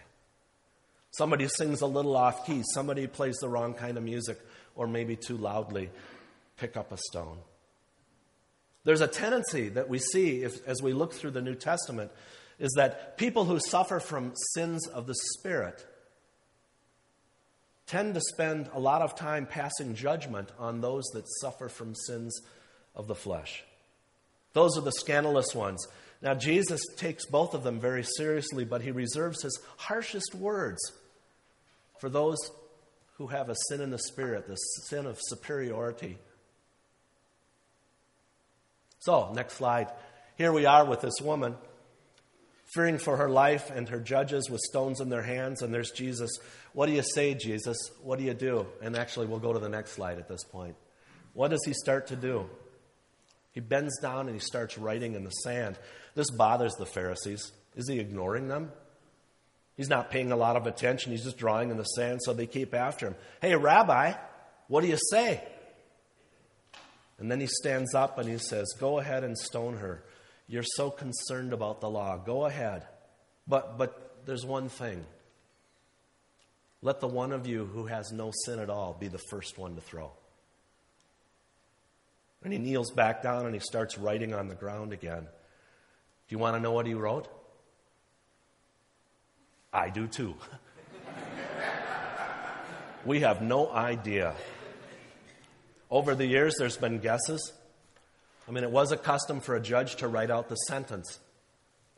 Somebody 1.12 1.48
sings 1.48 1.82
a 1.82 1.88
little 1.88 2.16
off 2.16 2.46
key. 2.46 2.64
Somebody 2.74 3.08
plays 3.08 3.36
the 3.38 3.50
wrong 3.50 3.74
kind 3.74 3.98
of 3.98 4.04
music 4.04 4.40
or 4.76 4.88
maybe 4.88 5.16
too 5.16 5.38
loudly. 5.38 5.90
Pick 6.58 6.78
up 6.78 6.92
a 6.92 6.98
stone. 6.98 7.38
There's 8.84 9.02
a 9.02 9.08
tendency 9.08 9.70
that 9.70 9.90
we 9.90 10.00
see 10.00 10.44
if, 10.44 10.66
as 10.68 10.82
we 10.82 10.94
look 10.94 11.14
through 11.14 11.32
the 11.32 11.42
New 11.42 11.56
Testament 11.56 12.12
is 12.60 12.72
that 12.78 13.18
people 13.18 13.46
who 13.46 13.60
suffer 13.60 14.00
from 14.00 14.34
sins 14.54 14.88
of 14.88 15.08
the 15.08 15.16
Spirit 15.38 15.86
tend 17.94 18.16
to 18.16 18.22
spend 18.22 18.68
a 18.74 18.80
lot 18.80 19.04
of 19.04 19.16
time 19.16 19.46
passing 19.46 19.94
judgment 19.94 20.50
on 20.58 20.82
those 20.82 21.04
that 21.14 21.26
suffer 21.42 21.70
from 21.70 21.94
sins 21.94 22.42
of 22.96 23.06
the 23.06 23.14
flesh. 23.14 23.64
Those 24.54 24.76
are 24.80 24.82
the 24.82 24.92
scandalous 24.92 25.54
ones. 25.54 25.86
Now, 26.20 26.34
Jesus 26.34 26.82
takes 26.98 27.28
both 27.28 27.54
of 27.54 27.64
them 27.64 27.80
very 27.80 28.04
seriously, 28.18 28.66
but 28.66 28.82
he 28.82 28.90
reserves 28.90 29.44
his 29.44 29.60
harshest 29.78 30.34
words 30.34 30.80
for 32.00 32.10
those 32.10 32.40
who 33.18 33.28
have 33.28 33.50
a 33.50 33.56
sin 33.68 33.80
in 33.80 33.92
the 33.92 34.00
spirit, 34.00 34.48
the 34.48 34.56
sin 34.56 35.06
of 35.06 35.20
superiority. 35.22 36.18
So, 39.02 39.32
next 39.34 39.54
slide. 39.54 39.90
Here 40.36 40.52
we 40.52 40.66
are 40.66 40.84
with 40.84 41.02
this 41.02 41.22
woman, 41.22 41.58
fearing 42.74 42.98
for 42.98 43.18
her 43.18 43.30
life, 43.30 43.70
and 43.70 43.90
her 43.90 44.00
judges 44.00 44.50
with 44.50 44.62
stones 44.62 45.00
in 45.00 45.10
their 45.10 45.22
hands, 45.22 45.62
and 45.62 45.74
there's 45.74 45.92
Jesus 45.92 46.40
what 46.74 46.88
do 46.88 46.92
you 46.92 47.04
say, 47.04 47.36
Jesus? 47.36 47.78
What 48.02 48.18
do 48.18 48.26
you 48.26 48.34
do? 48.34 48.66
And 48.82 48.98
actually, 48.98 49.28
we'll 49.28 49.40
go 49.40 49.54
to 49.54 49.60
the 49.60 49.70
next 49.70 49.92
slide 49.92 50.18
at 50.18 50.28
this 50.28 50.44
point. 50.44 50.76
What 51.34 51.50
does 51.50 51.64
he 51.66 51.74
start 51.74 52.08
to 52.08 52.16
do? 52.16 52.50
He 53.52 53.60
bends 53.60 54.00
down 54.02 54.28
and 54.28 54.34
he 54.36 54.40
starts 54.40 54.78
writing 54.78 55.14
in 55.14 55.24
the 55.24 55.30
sand. 55.30 55.78
This 56.16 56.32
bothers 56.32 56.74
the 56.74 56.88
Pharisees. 56.88 57.52
Is 57.76 57.88
he 57.88 58.00
ignoring 58.00 58.48
them? 58.48 58.72
He's 59.78 59.90
not 59.90 60.12
paying 60.12 60.32
a 60.32 60.36
lot 60.36 60.56
of 60.56 60.68
attention. 60.68 61.12
He's 61.12 61.24
just 61.24 61.38
drawing 61.38 61.70
in 61.70 61.78
the 61.78 61.84
sand, 61.84 62.22
so 62.24 62.34
they 62.34 62.46
keep 62.46 62.74
after 62.74 63.08
him. 63.08 63.16
Hey, 63.42 63.56
Rabbi, 63.56 64.14
what 64.68 64.82
do 64.82 64.88
you 64.88 64.98
say? 65.12 65.44
And 67.20 67.30
then 67.30 67.40
he 67.40 67.48
stands 67.48 67.94
up 67.94 68.18
and 68.18 68.28
he 68.28 68.40
says, 68.40 68.74
Go 68.80 69.00
ahead 69.00 69.24
and 69.24 69.38
stone 69.38 69.78
her. 69.78 70.04
You're 70.48 70.64
so 70.64 70.90
concerned 70.90 71.54
about 71.54 71.82
the 71.82 71.90
law. 71.90 72.18
Go 72.18 72.46
ahead. 72.46 72.86
But, 73.48 73.78
but 73.78 74.26
there's 74.26 74.46
one 74.46 74.70
thing 74.70 75.06
let 76.84 77.00
the 77.00 77.08
one 77.08 77.32
of 77.32 77.48
you 77.48 77.64
who 77.66 77.86
has 77.86 78.12
no 78.12 78.32
sin 78.44 78.60
at 78.60 78.70
all 78.70 78.94
be 79.00 79.08
the 79.08 79.22
first 79.30 79.58
one 79.58 79.76
to 79.76 79.82
throw. 79.82 80.12
And 82.44 82.52
he 82.52 82.60
kneels 82.60 82.92
back 82.92 83.24
down 83.24 83.46
and 83.46 83.54
he 83.54 83.62
starts 83.62 83.98
writing 83.98 84.34
on 84.34 84.50
the 84.50 84.56
ground 84.56 84.92
again. 84.92 85.22
Do 85.22 86.36
you 86.36 86.40
want 86.40 86.58
to 86.58 86.60
know 86.60 86.74
what 86.74 86.86
he 86.86 86.94
wrote? 86.94 87.30
I 89.72 89.90
do 89.90 90.08
too. 90.08 90.36
we 93.06 93.22
have 93.22 93.42
no 93.42 93.72
idea. 93.72 94.36
Over 95.90 96.16
the 96.16 96.26
years, 96.26 96.56
there's 96.60 96.76
been 96.76 97.00
guesses. 97.00 97.54
I 98.48 98.52
mean, 98.52 98.64
it 98.64 98.72
was 98.72 98.92
a 98.92 98.98
custom 98.98 99.40
for 99.40 99.56
a 99.56 99.62
judge 99.62 99.98
to 99.98 100.08
write 100.08 100.32
out 100.32 100.50
the 100.50 100.56
sentence 100.56 101.20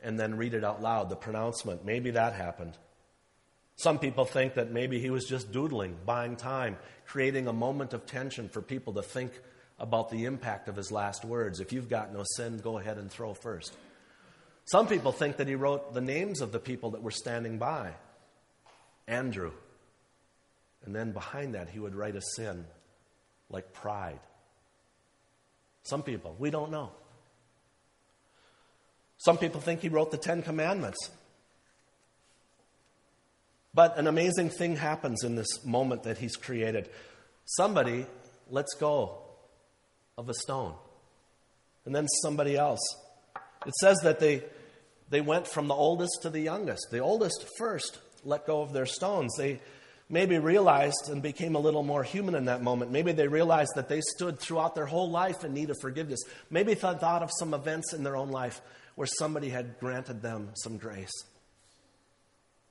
and 0.00 0.18
then 0.18 0.36
read 0.36 0.54
it 0.54 0.64
out 0.64 0.82
loud, 0.82 1.08
the 1.08 1.16
pronouncement. 1.16 1.84
Maybe 1.84 2.12
that 2.12 2.34
happened. 2.34 2.76
Some 3.76 3.98
people 3.98 4.24
think 4.24 4.54
that 4.54 4.70
maybe 4.70 5.00
he 5.00 5.10
was 5.10 5.26
just 5.26 5.52
doodling, 5.52 5.96
buying 6.06 6.36
time, 6.36 6.78
creating 7.06 7.46
a 7.46 7.52
moment 7.52 7.92
of 7.92 8.06
tension 8.06 8.48
for 8.48 8.62
people 8.62 8.94
to 8.94 9.02
think 9.02 9.32
about 9.78 10.10
the 10.10 10.24
impact 10.24 10.68
of 10.68 10.76
his 10.76 10.90
last 10.90 11.24
words. 11.24 11.60
If 11.60 11.72
you've 11.72 11.88
got 11.88 12.12
no 12.12 12.24
sin, 12.36 12.58
go 12.58 12.78
ahead 12.78 12.96
and 12.96 13.10
throw 13.10 13.34
first. 13.34 13.76
Some 14.64 14.88
people 14.88 15.12
think 15.12 15.36
that 15.36 15.46
he 15.46 15.54
wrote 15.54 15.92
the 15.92 16.00
names 16.00 16.40
of 16.40 16.52
the 16.52 16.58
people 16.58 16.92
that 16.92 17.02
were 17.02 17.10
standing 17.10 17.58
by 17.58 17.92
Andrew. 19.06 19.52
And 20.84 20.94
then 20.94 21.12
behind 21.12 21.54
that, 21.54 21.68
he 21.68 21.78
would 21.78 21.94
write 21.94 22.16
a 22.16 22.22
sin 22.22 22.64
like 23.50 23.72
pride. 23.72 24.20
Some 25.86 26.02
people, 26.02 26.34
we 26.38 26.50
don't 26.50 26.70
know. 26.70 26.90
Some 29.18 29.38
people 29.38 29.60
think 29.60 29.80
he 29.80 29.88
wrote 29.88 30.10
the 30.10 30.18
Ten 30.18 30.42
Commandments. 30.42 30.98
But 33.72 33.96
an 33.98 34.06
amazing 34.06 34.50
thing 34.50 34.76
happens 34.76 35.22
in 35.22 35.36
this 35.36 35.64
moment 35.64 36.02
that 36.04 36.18
he's 36.18 36.36
created. 36.36 36.88
Somebody 37.44 38.06
lets 38.50 38.74
go 38.74 39.18
of 40.18 40.28
a 40.28 40.34
stone, 40.34 40.74
and 41.84 41.94
then 41.94 42.08
somebody 42.22 42.56
else. 42.56 42.80
It 43.66 43.74
says 43.74 43.98
that 44.02 44.18
they, 44.18 44.42
they 45.10 45.20
went 45.20 45.46
from 45.46 45.68
the 45.68 45.74
oldest 45.74 46.22
to 46.22 46.30
the 46.30 46.40
youngest. 46.40 46.86
The 46.90 47.00
oldest 47.00 47.46
first 47.58 47.98
let 48.24 48.46
go 48.46 48.62
of 48.62 48.72
their 48.72 48.86
stones. 48.86 49.34
They, 49.36 49.60
maybe 50.08 50.38
realized 50.38 51.08
and 51.10 51.22
became 51.22 51.56
a 51.56 51.60
little 51.60 51.82
more 51.82 52.02
human 52.02 52.34
in 52.34 52.44
that 52.46 52.62
moment. 52.62 52.90
Maybe 52.90 53.12
they 53.12 53.28
realized 53.28 53.72
that 53.74 53.88
they 53.88 54.00
stood 54.00 54.38
throughout 54.38 54.74
their 54.74 54.86
whole 54.86 55.10
life 55.10 55.44
in 55.44 55.52
need 55.52 55.70
of 55.70 55.76
forgiveness. 55.80 56.20
Maybe 56.50 56.74
they 56.74 56.80
thought 56.80 57.22
of 57.22 57.30
some 57.38 57.54
events 57.54 57.92
in 57.92 58.04
their 58.04 58.16
own 58.16 58.30
life 58.30 58.60
where 58.94 59.06
somebody 59.06 59.48
had 59.48 59.78
granted 59.78 60.22
them 60.22 60.50
some 60.54 60.78
grace. 60.78 61.12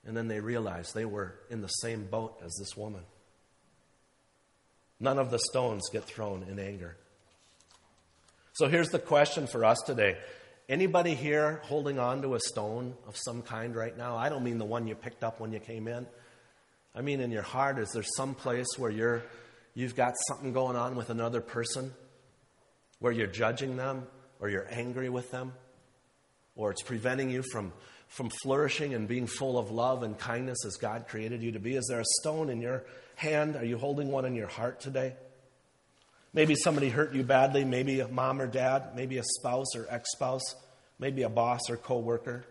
And 0.06 0.16
then 0.16 0.28
they 0.28 0.40
realized 0.40 0.94
they 0.94 1.06
were 1.06 1.36
in 1.50 1.62
the 1.62 1.68
same 1.68 2.06
boat 2.06 2.40
as 2.44 2.56
this 2.60 2.78
woman. 2.78 3.02
None 5.00 5.20
of 5.20 5.30
the 5.30 5.40
stones 5.40 5.90
get 5.92 6.04
thrown 6.04 6.46
in 6.50 6.60
anger. 6.60 6.96
So 8.54 8.70
here's 8.70 8.90
the 8.90 9.00
question 9.00 9.48
for 9.48 9.66
us 9.66 9.80
today. 9.86 10.18
Anybody 10.70 11.14
here 11.14 11.60
holding 11.66 12.00
on 12.00 12.22
to 12.22 12.36
a 12.36 12.40
stone 12.40 12.96
of 13.08 13.18
some 13.18 13.42
kind 13.42 13.76
right 13.76 13.96
now? 13.96 14.16
I 14.16 14.30
don't 14.30 14.44
mean 14.44 14.58
the 14.58 14.66
one 14.66 14.88
you 14.88 14.96
picked 14.96 15.24
up 15.24 15.40
when 15.40 15.52
you 15.52 15.60
came 15.60 15.88
in. 15.88 16.08
I 16.96 17.02
mean 17.02 17.20
in 17.20 17.30
your 17.30 17.44
heart, 17.44 17.78
is 17.78 17.92
there 17.92 18.04
some 18.04 18.34
place 18.34 18.68
where 18.78 18.92
you're 18.92 19.24
you've 19.74 19.96
got 19.96 20.14
something 20.28 20.54
going 20.54 20.78
on 20.78 20.96
with 20.96 21.10
another 21.10 21.42
person 21.42 21.94
where 23.00 23.12
you're 23.12 23.28
judging 23.28 23.76
them 23.76 24.08
or 24.40 24.50
you're 24.50 24.68
angry 24.72 25.10
with 25.10 25.30
them 25.32 25.54
or 26.56 26.72
it's 26.72 26.82
preventing 26.82 27.30
you 27.30 27.44
from 27.52 27.74
from 28.08 28.30
flourishing 28.30 28.94
and 28.94 29.08
being 29.08 29.28
full 29.28 29.58
of 29.58 29.72
love 29.72 30.04
and 30.04 30.18
kindness 30.18 30.64
as 30.66 30.78
God 30.78 31.08
created 31.08 31.44
you 31.44 31.52
to 31.54 31.60
be? 31.60 31.76
Is 31.76 31.88
there 31.90 32.00
a 32.00 32.06
stone 32.22 32.50
in 32.50 32.62
your 32.62 32.86
hand? 33.16 33.56
Are 33.56 33.66
you 33.66 33.78
holding 33.78 34.10
one 34.10 34.26
in 34.26 34.36
your 34.36 34.48
heart 34.48 34.80
today? 34.80 35.16
Maybe 36.34 36.56
somebody 36.56 36.90
hurt 36.90 37.14
you 37.14 37.24
badly, 37.24 37.66
maybe 37.66 38.02
a 38.02 38.08
mom 38.08 38.42
or 38.42 38.48
dad, 38.48 38.92
maybe 38.96 39.18
a 39.18 39.24
spouse 39.24 39.76
or 39.76 39.88
ex 39.90 40.12
spouse, 40.12 40.44
maybe 41.00 41.24
a 41.24 41.30
boss 41.30 41.62
or 41.70 41.78
co 41.78 42.00
worker. 42.00 42.46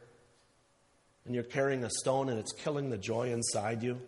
And 1.25 1.35
you're 1.35 1.45
carrying 1.45 1.85
a 1.85 1.91
stone 1.91 2.29
and 2.29 2.39
it's 2.39 2.53
killing 2.53 2.91
the 2.91 2.99
joy 2.99 3.31
inside 3.31 3.83
you. 3.83 4.01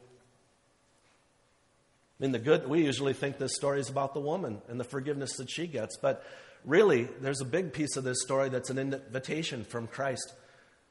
In 2.18 2.32
the 2.32 2.38
good, 2.38 2.66
we 2.66 2.84
usually 2.84 3.12
think 3.12 3.38
this 3.38 3.54
story 3.54 3.78
is 3.80 3.90
about 3.90 4.14
the 4.14 4.20
woman 4.20 4.62
and 4.68 4.80
the 4.80 4.84
forgiveness 4.84 5.36
that 5.36 5.50
she 5.50 5.66
gets, 5.66 5.98
but 5.98 6.24
really, 6.64 7.08
there's 7.20 7.42
a 7.42 7.44
big 7.46 7.72
piece 7.72 7.96
of 7.96 8.04
this 8.04 8.22
story 8.22 8.48
that's 8.48 8.70
an 8.70 8.78
invitation 8.78 9.64
from 9.64 9.86
Christ 9.86 10.32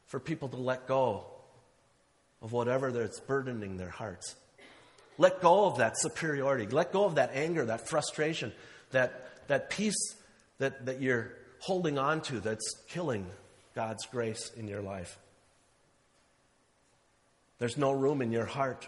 for 0.06 0.20
people 0.20 0.50
to 0.50 0.58
let 0.58 0.88
go 0.88 1.26
of 2.42 2.52
whatever 2.52 2.92
that's 2.92 3.20
burdening 3.22 3.78
their 3.78 3.90
hearts. 3.90 4.36
Let 5.18 5.42
go 5.42 5.66
of 5.66 5.78
that 5.78 5.98
superiority. 5.98 6.68
Let 6.68 6.92
go 6.92 7.06
of 7.06 7.16
that 7.16 7.32
anger, 7.34 7.66
that 7.66 7.88
frustration, 7.90 8.52
that, 8.92 9.48
that 9.48 9.70
peace 9.70 10.16
that, 10.60 10.86
that 10.86 11.02
you're 11.02 11.32
holding 11.60 11.98
on 11.98 12.22
to 12.22 12.40
that's 12.40 12.84
killing 12.88 13.26
God's 13.74 14.06
grace 14.06 14.52
in 14.56 14.68
your 14.68 14.82
life. 14.82 15.18
There's 17.58 17.78
no 17.78 17.92
room 17.92 18.22
in 18.22 18.32
your 18.32 18.46
heart 18.46 18.88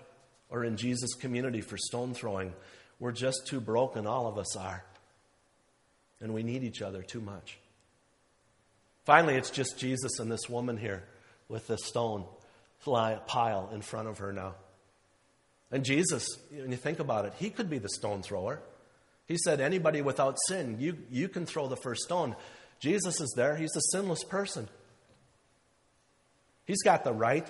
or 0.49 0.63
in 0.63 0.77
Jesus' 0.77 1.13
community 1.13 1.61
for 1.61 1.77
stone 1.77 2.13
throwing. 2.13 2.53
We're 2.99 3.11
just 3.11 3.47
too 3.47 3.59
broken, 3.59 4.07
all 4.07 4.27
of 4.27 4.37
us 4.37 4.55
are. 4.55 4.83
And 6.19 6.33
we 6.33 6.43
need 6.43 6.63
each 6.63 6.81
other 6.81 7.01
too 7.01 7.21
much. 7.21 7.59
Finally, 9.05 9.35
it's 9.35 9.51
just 9.51 9.77
Jesus 9.77 10.19
and 10.19 10.31
this 10.31 10.49
woman 10.49 10.77
here 10.77 11.03
with 11.47 11.67
the 11.67 11.77
stone 11.77 12.25
pile 12.83 13.69
in 13.73 13.81
front 13.81 14.07
of 14.07 14.17
her 14.19 14.33
now. 14.33 14.55
And 15.71 15.83
Jesus, 15.83 16.37
when 16.51 16.71
you 16.71 16.77
think 16.77 16.99
about 16.99 17.25
it, 17.25 17.33
he 17.37 17.49
could 17.49 17.69
be 17.69 17.77
the 17.77 17.89
stone 17.89 18.21
thrower. 18.21 18.61
He 19.27 19.37
said, 19.37 19.59
Anybody 19.59 20.01
without 20.01 20.37
sin, 20.47 20.77
you, 20.79 20.97
you 21.11 21.27
can 21.27 21.45
throw 21.45 21.67
the 21.67 21.75
first 21.75 22.03
stone. 22.03 22.35
Jesus 22.79 23.19
is 23.19 23.33
there. 23.35 23.55
He's 23.55 23.75
a 23.75 23.81
sinless 23.91 24.23
person. 24.23 24.69
He's 26.65 26.83
got 26.83 27.03
the 27.03 27.13
right. 27.13 27.47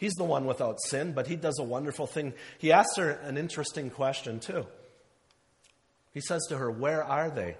He's 0.00 0.14
the 0.14 0.24
one 0.24 0.46
without 0.46 0.80
sin, 0.80 1.12
but 1.12 1.26
he 1.26 1.36
does 1.36 1.58
a 1.58 1.62
wonderful 1.62 2.06
thing. 2.06 2.32
He 2.56 2.72
asks 2.72 2.96
her 2.96 3.10
an 3.10 3.36
interesting 3.36 3.90
question, 3.90 4.40
too. 4.40 4.66
He 6.14 6.22
says 6.22 6.40
to 6.48 6.56
her, 6.56 6.70
Where 6.70 7.04
are 7.04 7.28
they? 7.28 7.58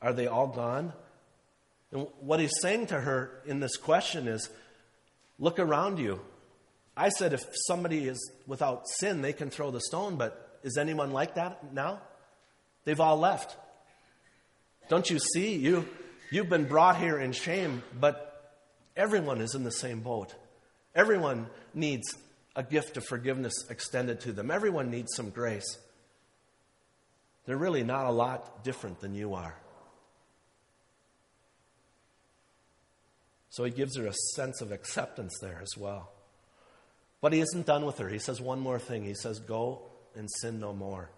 Are 0.00 0.14
they 0.14 0.26
all 0.26 0.46
gone? 0.46 0.94
And 1.92 2.06
what 2.20 2.40
he's 2.40 2.58
saying 2.62 2.86
to 2.86 2.98
her 2.98 3.42
in 3.44 3.60
this 3.60 3.76
question 3.76 4.28
is 4.28 4.48
look 5.38 5.58
around 5.58 5.98
you. 5.98 6.22
I 6.96 7.10
said 7.10 7.34
if 7.34 7.44
somebody 7.66 8.08
is 8.08 8.32
without 8.46 8.88
sin, 8.88 9.20
they 9.20 9.34
can 9.34 9.50
throw 9.50 9.70
the 9.70 9.82
stone, 9.82 10.16
but 10.16 10.58
is 10.62 10.78
anyone 10.78 11.12
like 11.12 11.34
that 11.34 11.74
now? 11.74 12.00
They've 12.84 12.98
all 12.98 13.18
left. 13.18 13.54
Don't 14.88 15.08
you 15.10 15.18
see? 15.18 15.54
You, 15.56 15.86
you've 16.30 16.48
been 16.48 16.64
brought 16.64 16.96
here 16.96 17.18
in 17.18 17.32
shame, 17.32 17.82
but 18.00 18.56
everyone 18.96 19.42
is 19.42 19.54
in 19.54 19.64
the 19.64 19.70
same 19.70 20.00
boat. 20.00 20.34
Everyone 20.94 21.46
needs 21.74 22.16
a 22.56 22.62
gift 22.62 22.96
of 22.96 23.04
forgiveness 23.04 23.54
extended 23.70 24.20
to 24.20 24.32
them, 24.32 24.50
everyone 24.50 24.90
needs 24.90 25.14
some 25.14 25.30
grace. 25.30 25.78
They're 27.46 27.56
really 27.56 27.84
not 27.84 28.06
a 28.06 28.10
lot 28.10 28.62
different 28.62 29.00
than 29.00 29.14
you 29.14 29.32
are. 29.32 29.58
So 33.50 33.64
he 33.64 33.70
gives 33.70 33.96
her 33.96 34.06
a 34.06 34.12
sense 34.34 34.60
of 34.60 34.70
acceptance 34.70 35.38
there 35.40 35.58
as 35.62 35.76
well. 35.76 36.12
But 37.20 37.32
he 37.32 37.40
isn't 37.40 37.66
done 37.66 37.86
with 37.86 37.98
her. 37.98 38.08
He 38.08 38.18
says 38.18 38.40
one 38.40 38.60
more 38.60 38.78
thing. 38.78 39.02
He 39.02 39.14
says, 39.14 39.40
Go 39.40 39.82
and 40.14 40.28
sin 40.30 40.60
no 40.60 40.72
more. 40.72 41.10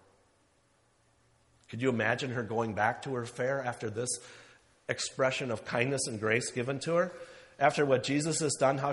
Could 1.69 1.81
you 1.81 1.89
imagine 1.89 2.31
her 2.31 2.43
going 2.43 2.73
back 2.73 3.03
to 3.03 3.13
her 3.13 3.25
fare 3.25 3.63
after 3.63 3.89
this 3.89 4.09
expression 4.89 5.51
of 5.51 5.65
kindness 5.65 6.07
and 6.07 6.19
grace 6.19 6.49
given 6.51 6.79
to 6.79 6.95
her? 6.95 7.11
After 7.61 7.85
what 7.85 8.01
Jesus 8.01 8.39
has 8.39 8.55
done, 8.55 8.79
how 8.79 8.91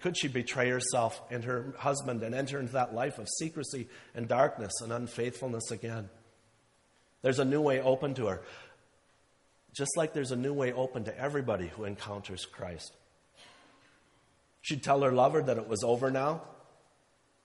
could 0.00 0.16
she 0.18 0.26
betray 0.26 0.68
herself 0.68 1.22
and 1.30 1.44
her 1.44 1.72
husband 1.78 2.24
and 2.24 2.34
enter 2.34 2.58
into 2.58 2.72
that 2.72 2.92
life 2.92 3.20
of 3.20 3.28
secrecy 3.38 3.88
and 4.16 4.26
darkness 4.26 4.72
and 4.82 4.92
unfaithfulness 4.92 5.70
again? 5.70 6.10
There's 7.22 7.38
a 7.38 7.44
new 7.44 7.60
way 7.60 7.80
open 7.80 8.14
to 8.14 8.26
her. 8.26 8.42
Just 9.72 9.96
like 9.96 10.12
there's 10.12 10.32
a 10.32 10.36
new 10.36 10.52
way 10.52 10.72
open 10.72 11.04
to 11.04 11.16
everybody 11.16 11.68
who 11.68 11.84
encounters 11.84 12.46
Christ. 12.46 12.96
She'd 14.60 14.82
tell 14.82 15.02
her 15.02 15.12
lover 15.12 15.40
that 15.42 15.56
it 15.56 15.68
was 15.68 15.84
over 15.84 16.10
now. 16.10 16.42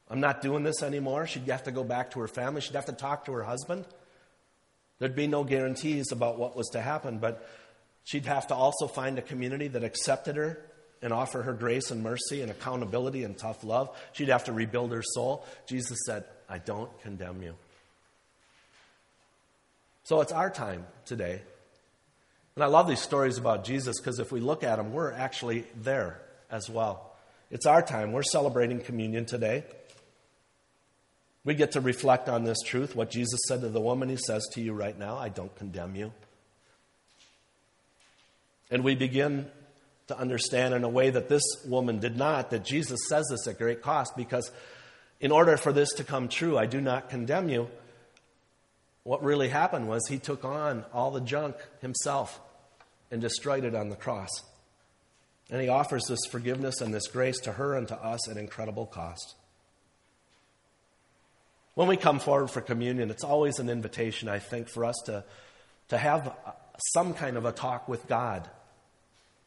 I'm 0.10 0.20
not 0.20 0.42
doing 0.42 0.64
this 0.64 0.82
anymore. 0.82 1.28
She'd 1.28 1.48
have 1.48 1.64
to 1.66 1.72
go 1.72 1.84
back 1.84 2.10
to 2.12 2.20
her 2.22 2.28
family. 2.28 2.62
She'd 2.62 2.76
have 2.76 2.86
to 2.86 2.92
talk 2.92 3.26
to 3.26 3.34
her 3.34 3.44
husband. 3.44 3.86
There'd 4.98 5.16
be 5.16 5.28
no 5.28 5.44
guarantees 5.44 6.12
about 6.12 6.40
what 6.40 6.56
was 6.56 6.70
to 6.70 6.82
happen, 6.82 7.20
but 7.20 7.48
she'd 8.06 8.26
have 8.26 8.48
to 8.48 8.56
also 8.56 8.88
find 8.88 9.20
a 9.20 9.22
community 9.22 9.68
that 9.68 9.84
accepted 9.84 10.38
her 10.38 10.66
and 11.02 11.12
offer 11.12 11.42
her 11.42 11.54
grace 11.54 11.92
and 11.92 12.02
mercy 12.02 12.42
and 12.42 12.50
accountability 12.50 13.26
and 13.26 13.38
tough 13.38 13.66
love. 13.66 13.96
She'd 14.14 14.30
have 14.30 14.46
to 14.46 14.54
rebuild 14.54 14.94
her 14.94 15.04
soul. 15.04 15.46
Jesus 15.68 15.98
said, 16.06 16.24
I 16.48 16.60
don't 16.60 16.90
condemn 17.02 17.44
you. 17.44 17.56
So 20.06 20.22
it's 20.22 20.32
our 20.32 20.50
time 20.50 20.86
today 21.06 21.42
and 22.56 22.64
I 22.64 22.68
love 22.68 22.88
these 22.88 23.02
stories 23.02 23.38
about 23.38 23.66
Jesus 23.66 24.00
because 24.00 24.20
if 24.20 24.32
we 24.32 24.40
look 24.40 24.64
at 24.64 24.78
them, 24.78 24.94
we're 24.94 25.12
actually 25.12 25.66
there 25.76 26.22
as 26.50 26.70
well. 26.70 27.14
It's 27.52 27.66
our 27.66 27.82
time. 27.82 28.14
We're 28.14 28.24
celebrating 28.24 28.80
communion 28.80 29.26
today. 29.26 29.66
We 31.44 31.54
get 31.54 31.74
to 31.74 31.82
reflect 31.82 32.30
on 32.30 32.46
this 32.46 32.58
truth. 32.66 32.96
What 32.96 33.12
Jesus 33.12 33.42
said 33.50 33.60
to 33.62 33.68
the 33.68 33.82
woman, 33.82 34.08
he 34.08 34.16
says 34.16 34.48
to 34.54 34.62
you 34.62 34.72
right 34.72 34.98
now, 34.98 35.18
I 35.18 35.28
don't 35.28 35.54
condemn 35.58 35.96
you. 35.96 36.14
And 38.72 38.84
we 38.84 38.96
begin 38.96 39.50
to 40.08 40.18
understand 40.18 40.74
in 40.74 40.84
a 40.84 40.90
way 40.90 41.10
that 41.10 41.30
this 41.30 41.44
woman 41.66 42.00
did 42.00 42.18
not, 42.18 42.52
that 42.52 42.64
Jesus 42.64 43.00
says 43.08 43.28
this 43.30 43.48
at 43.48 43.58
great 43.58 43.82
cost, 43.82 44.16
because 44.16 44.52
in 45.20 45.32
order 45.32 45.58
for 45.58 45.72
this 45.72 45.94
to 45.94 46.04
come 46.04 46.28
true, 46.28 46.58
I 46.58 46.66
do 46.66 46.82
not 46.82 47.10
condemn 47.10 47.50
you. 47.50 47.70
What 49.04 49.24
really 49.24 49.50
happened 49.50 49.88
was 49.88 50.08
he 50.08 50.18
took 50.18 50.44
on 50.44 50.86
all 50.94 51.12
the 51.12 51.22
junk 51.22 51.56
himself 51.82 52.40
and 53.12 53.22
destroyed 53.22 53.64
it 53.64 53.76
on 53.76 53.90
the 53.90 53.96
cross. 53.96 54.30
And 55.50 55.62
he 55.62 55.70
offers 55.70 56.06
this 56.08 56.26
forgiveness 56.26 56.82
and 56.82 56.94
this 56.94 57.08
grace 57.08 57.40
to 57.42 57.54
her 57.54 57.76
and 57.76 57.88
to 57.88 57.96
us 57.96 58.28
at 58.28 58.38
incredible 58.38 58.88
cost. 58.88 59.36
When 61.76 61.88
we 61.88 61.98
come 61.98 62.20
forward 62.20 62.50
for 62.50 62.62
communion, 62.62 63.12
it's 63.12 63.24
always 63.24 63.60
an 63.60 63.70
invitation, 63.70 64.28
I 64.28 64.40
think, 64.40 64.70
for 64.70 64.86
us 64.86 64.96
to, 65.06 65.24
to 65.90 65.98
have 65.98 66.34
some 66.94 67.14
kind 67.14 67.38
of 67.38 67.46
a 67.46 67.52
talk 67.52 67.88
with 67.88 68.08
God. 68.08 68.50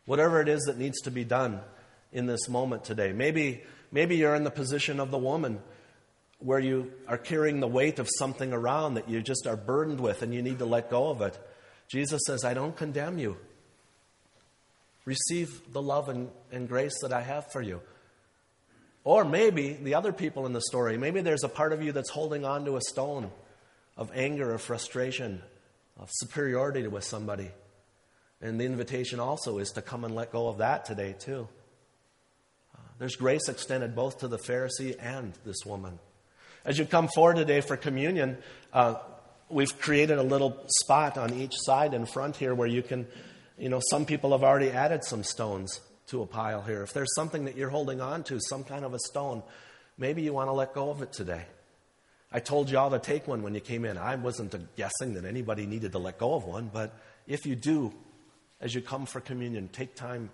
Whatever 0.07 0.41
it 0.41 0.49
is 0.49 0.62
that 0.62 0.79
needs 0.79 1.01
to 1.03 1.11
be 1.11 1.25
done 1.25 1.61
in 2.12 2.27
this 2.27 2.49
moment 2.49 2.85
today. 2.85 3.12
Maybe, 3.12 3.62
maybe 3.93 4.17
you're 4.17 4.35
in 4.35 4.45
the 4.45 4.51
position 4.51 5.01
of 5.01 5.11
the 5.11 5.19
woman 5.19 5.61
where 6.38 6.61
you 6.61 6.93
are 7.07 7.19
carrying 7.19 7.61
the 7.61 7.67
weight 7.67 7.99
of 7.99 8.09
something 8.19 8.53
around 8.53 8.95
that 8.95 9.09
you 9.09 9.21
just 9.21 9.47
are 9.47 9.57
burdened 9.57 10.01
with 10.01 10.23
and 10.23 10.33
you 10.33 10.41
need 10.41 10.59
to 10.61 10.67
let 10.67 10.91
go 10.91 11.09
of 11.09 11.21
it. 11.21 11.38
Jesus 11.88 12.21
says, 12.27 12.45
I 12.45 12.55
don't 12.55 12.77
condemn 12.77 13.19
you. 13.19 13.37
Receive 15.05 15.73
the 15.73 15.83
love 15.83 16.09
and, 16.09 16.29
and 16.53 16.69
grace 16.69 17.01
that 17.03 17.12
I 17.12 17.23
have 17.23 17.51
for 17.51 17.62
you. 17.62 17.81
Or 19.05 19.25
maybe 19.25 19.73
the 19.73 19.95
other 19.95 20.12
people 20.12 20.45
in 20.47 20.53
the 20.53 20.61
story, 20.61 20.99
maybe 20.99 21.23
there's 21.23 21.45
a 21.45 21.49
part 21.49 21.73
of 21.73 21.83
you 21.83 21.93
that's 21.93 22.11
holding 22.11 22.45
on 22.45 22.67
to 22.67 22.77
a 22.77 22.81
stone 22.83 23.31
of 23.97 24.11
anger 24.14 24.53
or 24.53 24.59
frustration, 24.59 25.43
of 25.98 26.11
superiority 26.12 26.87
with 26.87 27.04
somebody. 27.04 27.50
And 28.40 28.61
the 28.61 28.64
invitation 28.64 29.18
also 29.18 29.58
is 29.58 29.70
to 29.72 29.82
come 29.82 30.04
and 30.04 30.14
let 30.14 30.30
go 30.30 30.48
of 30.48 30.58
that 30.58 30.84
today, 30.84 31.14
too. 31.18 31.48
Uh, 32.74 32.80
there's 32.98 33.16
grace 33.16 33.48
extended 33.48 33.96
both 33.96 34.20
to 34.20 34.28
the 34.28 34.38
Pharisee 34.38 34.96
and 35.00 35.32
this 35.44 35.66
woman. 35.66 35.98
As 36.64 36.78
you 36.78 36.84
come 36.84 37.08
forward 37.08 37.37
today 37.37 37.61
for 37.61 37.76
communion, 37.76 38.38
uh, 38.72 38.96
we've 39.48 39.76
created 39.80 40.18
a 40.18 40.22
little 40.22 40.64
spot 40.82 41.18
on 41.18 41.34
each 41.34 41.54
side 41.56 41.94
in 41.94 42.06
front 42.06 42.37
here 42.37 42.54
where 42.54 42.68
you 42.68 42.82
can, 42.82 43.06
you 43.56 43.68
know, 43.68 43.80
some 43.90 44.04
people 44.04 44.32
have 44.32 44.44
already 44.44 44.70
added 44.70 45.02
some 45.02 45.24
stones 45.24 45.80
to 46.08 46.22
a 46.22 46.26
pile 46.26 46.62
here. 46.62 46.82
If 46.82 46.92
there's 46.92 47.14
something 47.14 47.46
that 47.46 47.56
you're 47.56 47.70
holding 47.70 48.00
on 48.00 48.22
to, 48.24 48.38
some 48.40 48.64
kind 48.64 48.84
of 48.84 48.94
a 48.94 48.98
stone, 49.00 49.42
maybe 49.96 50.22
you 50.22 50.32
want 50.32 50.48
to 50.48 50.52
let 50.52 50.74
go 50.74 50.90
of 50.90 51.02
it 51.02 51.12
today. 51.12 51.44
I 52.31 52.41
told 52.41 52.71
you 52.71 52.79
all 52.79 52.91
to 52.91 52.99
take 52.99 53.27
one 53.27 53.43
when 53.43 53.55
you 53.55 53.61
came 53.61 53.85
in. 53.85 53.97
I 53.97 54.17
wasn't 54.17 54.55
guessing 54.77 55.14
that 55.14 55.25
anybody 55.25 55.67
needed 55.67 55.93
to 55.93 55.99
let 55.99 56.19
go 56.19 56.35
of 56.35 56.45
one, 56.45 56.71
but 56.73 56.95
if 57.27 57.47
you 57.47 57.57
do, 57.57 57.93
as 58.61 58.75
you 58.75 58.83
come 58.83 59.07
for 59.07 59.21
communion, 59.21 59.69
take 59.73 59.95
time 59.95 60.31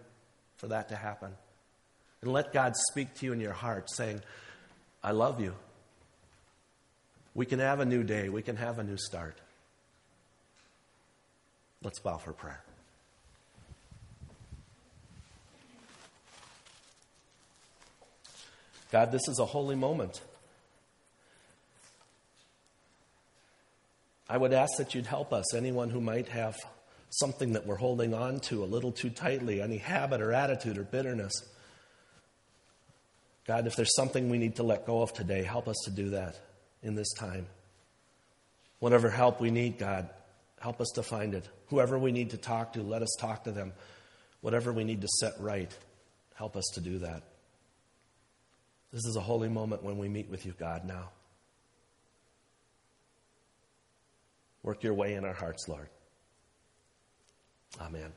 for 0.57 0.69
that 0.69 0.89
to 0.89 0.97
happen. 0.97 1.31
And 2.21 2.33
let 2.33 2.53
God 2.53 2.75
speak 2.91 3.15
to 3.17 3.27
you 3.27 3.33
in 3.33 3.41
your 3.41 3.53
heart, 3.53 3.91
saying, 3.91 4.23
I 5.03 5.13
love 5.13 5.41
you. 5.41 5.55
We 7.35 7.47
can 7.47 7.59
have 7.59 7.81
a 7.81 7.85
new 7.85 8.03
day, 8.03 8.29
we 8.29 8.43
can 8.43 8.57
have 8.57 8.79
a 8.79 8.85
new 8.85 8.97
start. 8.97 9.41
Let's 11.83 12.01
bow 12.01 12.17
for 12.17 12.33
prayer. 12.33 12.63
God, 18.91 19.13
this 19.13 19.29
is 19.29 19.39
a 19.39 19.45
holy 19.45 19.77
moment. 19.77 20.21
I 24.35 24.37
would 24.37 24.53
ask 24.53 24.79
that 24.79 24.97
you'd 24.97 25.07
help 25.07 25.33
us, 25.33 25.55
anyone 25.55 25.90
who 25.90 26.01
might 26.01 26.27
have 26.27 26.57
something 27.11 27.53
that 27.53 27.68
we're 27.68 27.77
holding 27.77 28.14
on 28.14 28.40
to 28.40 28.64
a 28.64 28.66
little 28.66 28.90
too 28.90 29.09
tightly, 29.09 29.62
any 29.62 29.77
habit 29.77 30.20
or 30.20 30.33
attitude 30.33 30.77
or 30.77 30.83
bitterness. 30.83 31.33
God, 33.47 33.68
if 33.68 33.77
there's 33.77 33.94
something 33.94 34.29
we 34.29 34.38
need 34.38 34.57
to 34.57 34.64
let 34.64 34.87
go 34.87 35.03
of 35.03 35.12
today, 35.12 35.44
help 35.44 35.68
us 35.68 35.77
to 35.85 35.92
do 35.92 36.11
that 36.11 36.37
in 36.83 36.97
this 36.97 37.12
time. 37.12 37.47
Whatever 38.81 39.09
help 39.09 39.40
we 39.40 39.53
need, 39.53 39.79
God, 39.79 40.11
help 40.61 40.81
us 40.81 40.90
to 40.97 41.05
find 41.05 41.33
it. 41.33 41.49
Whoever 41.68 41.97
we 41.97 42.11
need 42.11 42.31
to 42.31 42.37
talk 42.37 42.73
to, 42.73 42.83
let 42.83 43.03
us 43.03 43.14
talk 43.20 43.44
to 43.44 43.53
them. 43.53 43.73
Whatever 44.40 44.73
we 44.73 44.83
need 44.83 45.03
to 45.03 45.09
set 45.20 45.35
right, 45.38 45.70
help 46.35 46.57
us 46.57 46.68
to 46.75 46.81
do 46.81 46.99
that. 46.99 47.23
This 48.92 49.05
is 49.05 49.14
a 49.14 49.20
holy 49.20 49.49
moment 49.49 49.85
when 49.85 49.97
we 49.97 50.09
meet 50.09 50.29
with 50.29 50.44
you, 50.44 50.55
God, 50.59 50.85
now. 50.85 51.11
Work 54.64 54.83
your 54.83 54.94
way 54.94 55.14
in 55.14 55.24
our 55.27 55.35
hearts, 55.35 55.68
Lord. 55.68 55.88
Amen. 57.81 58.12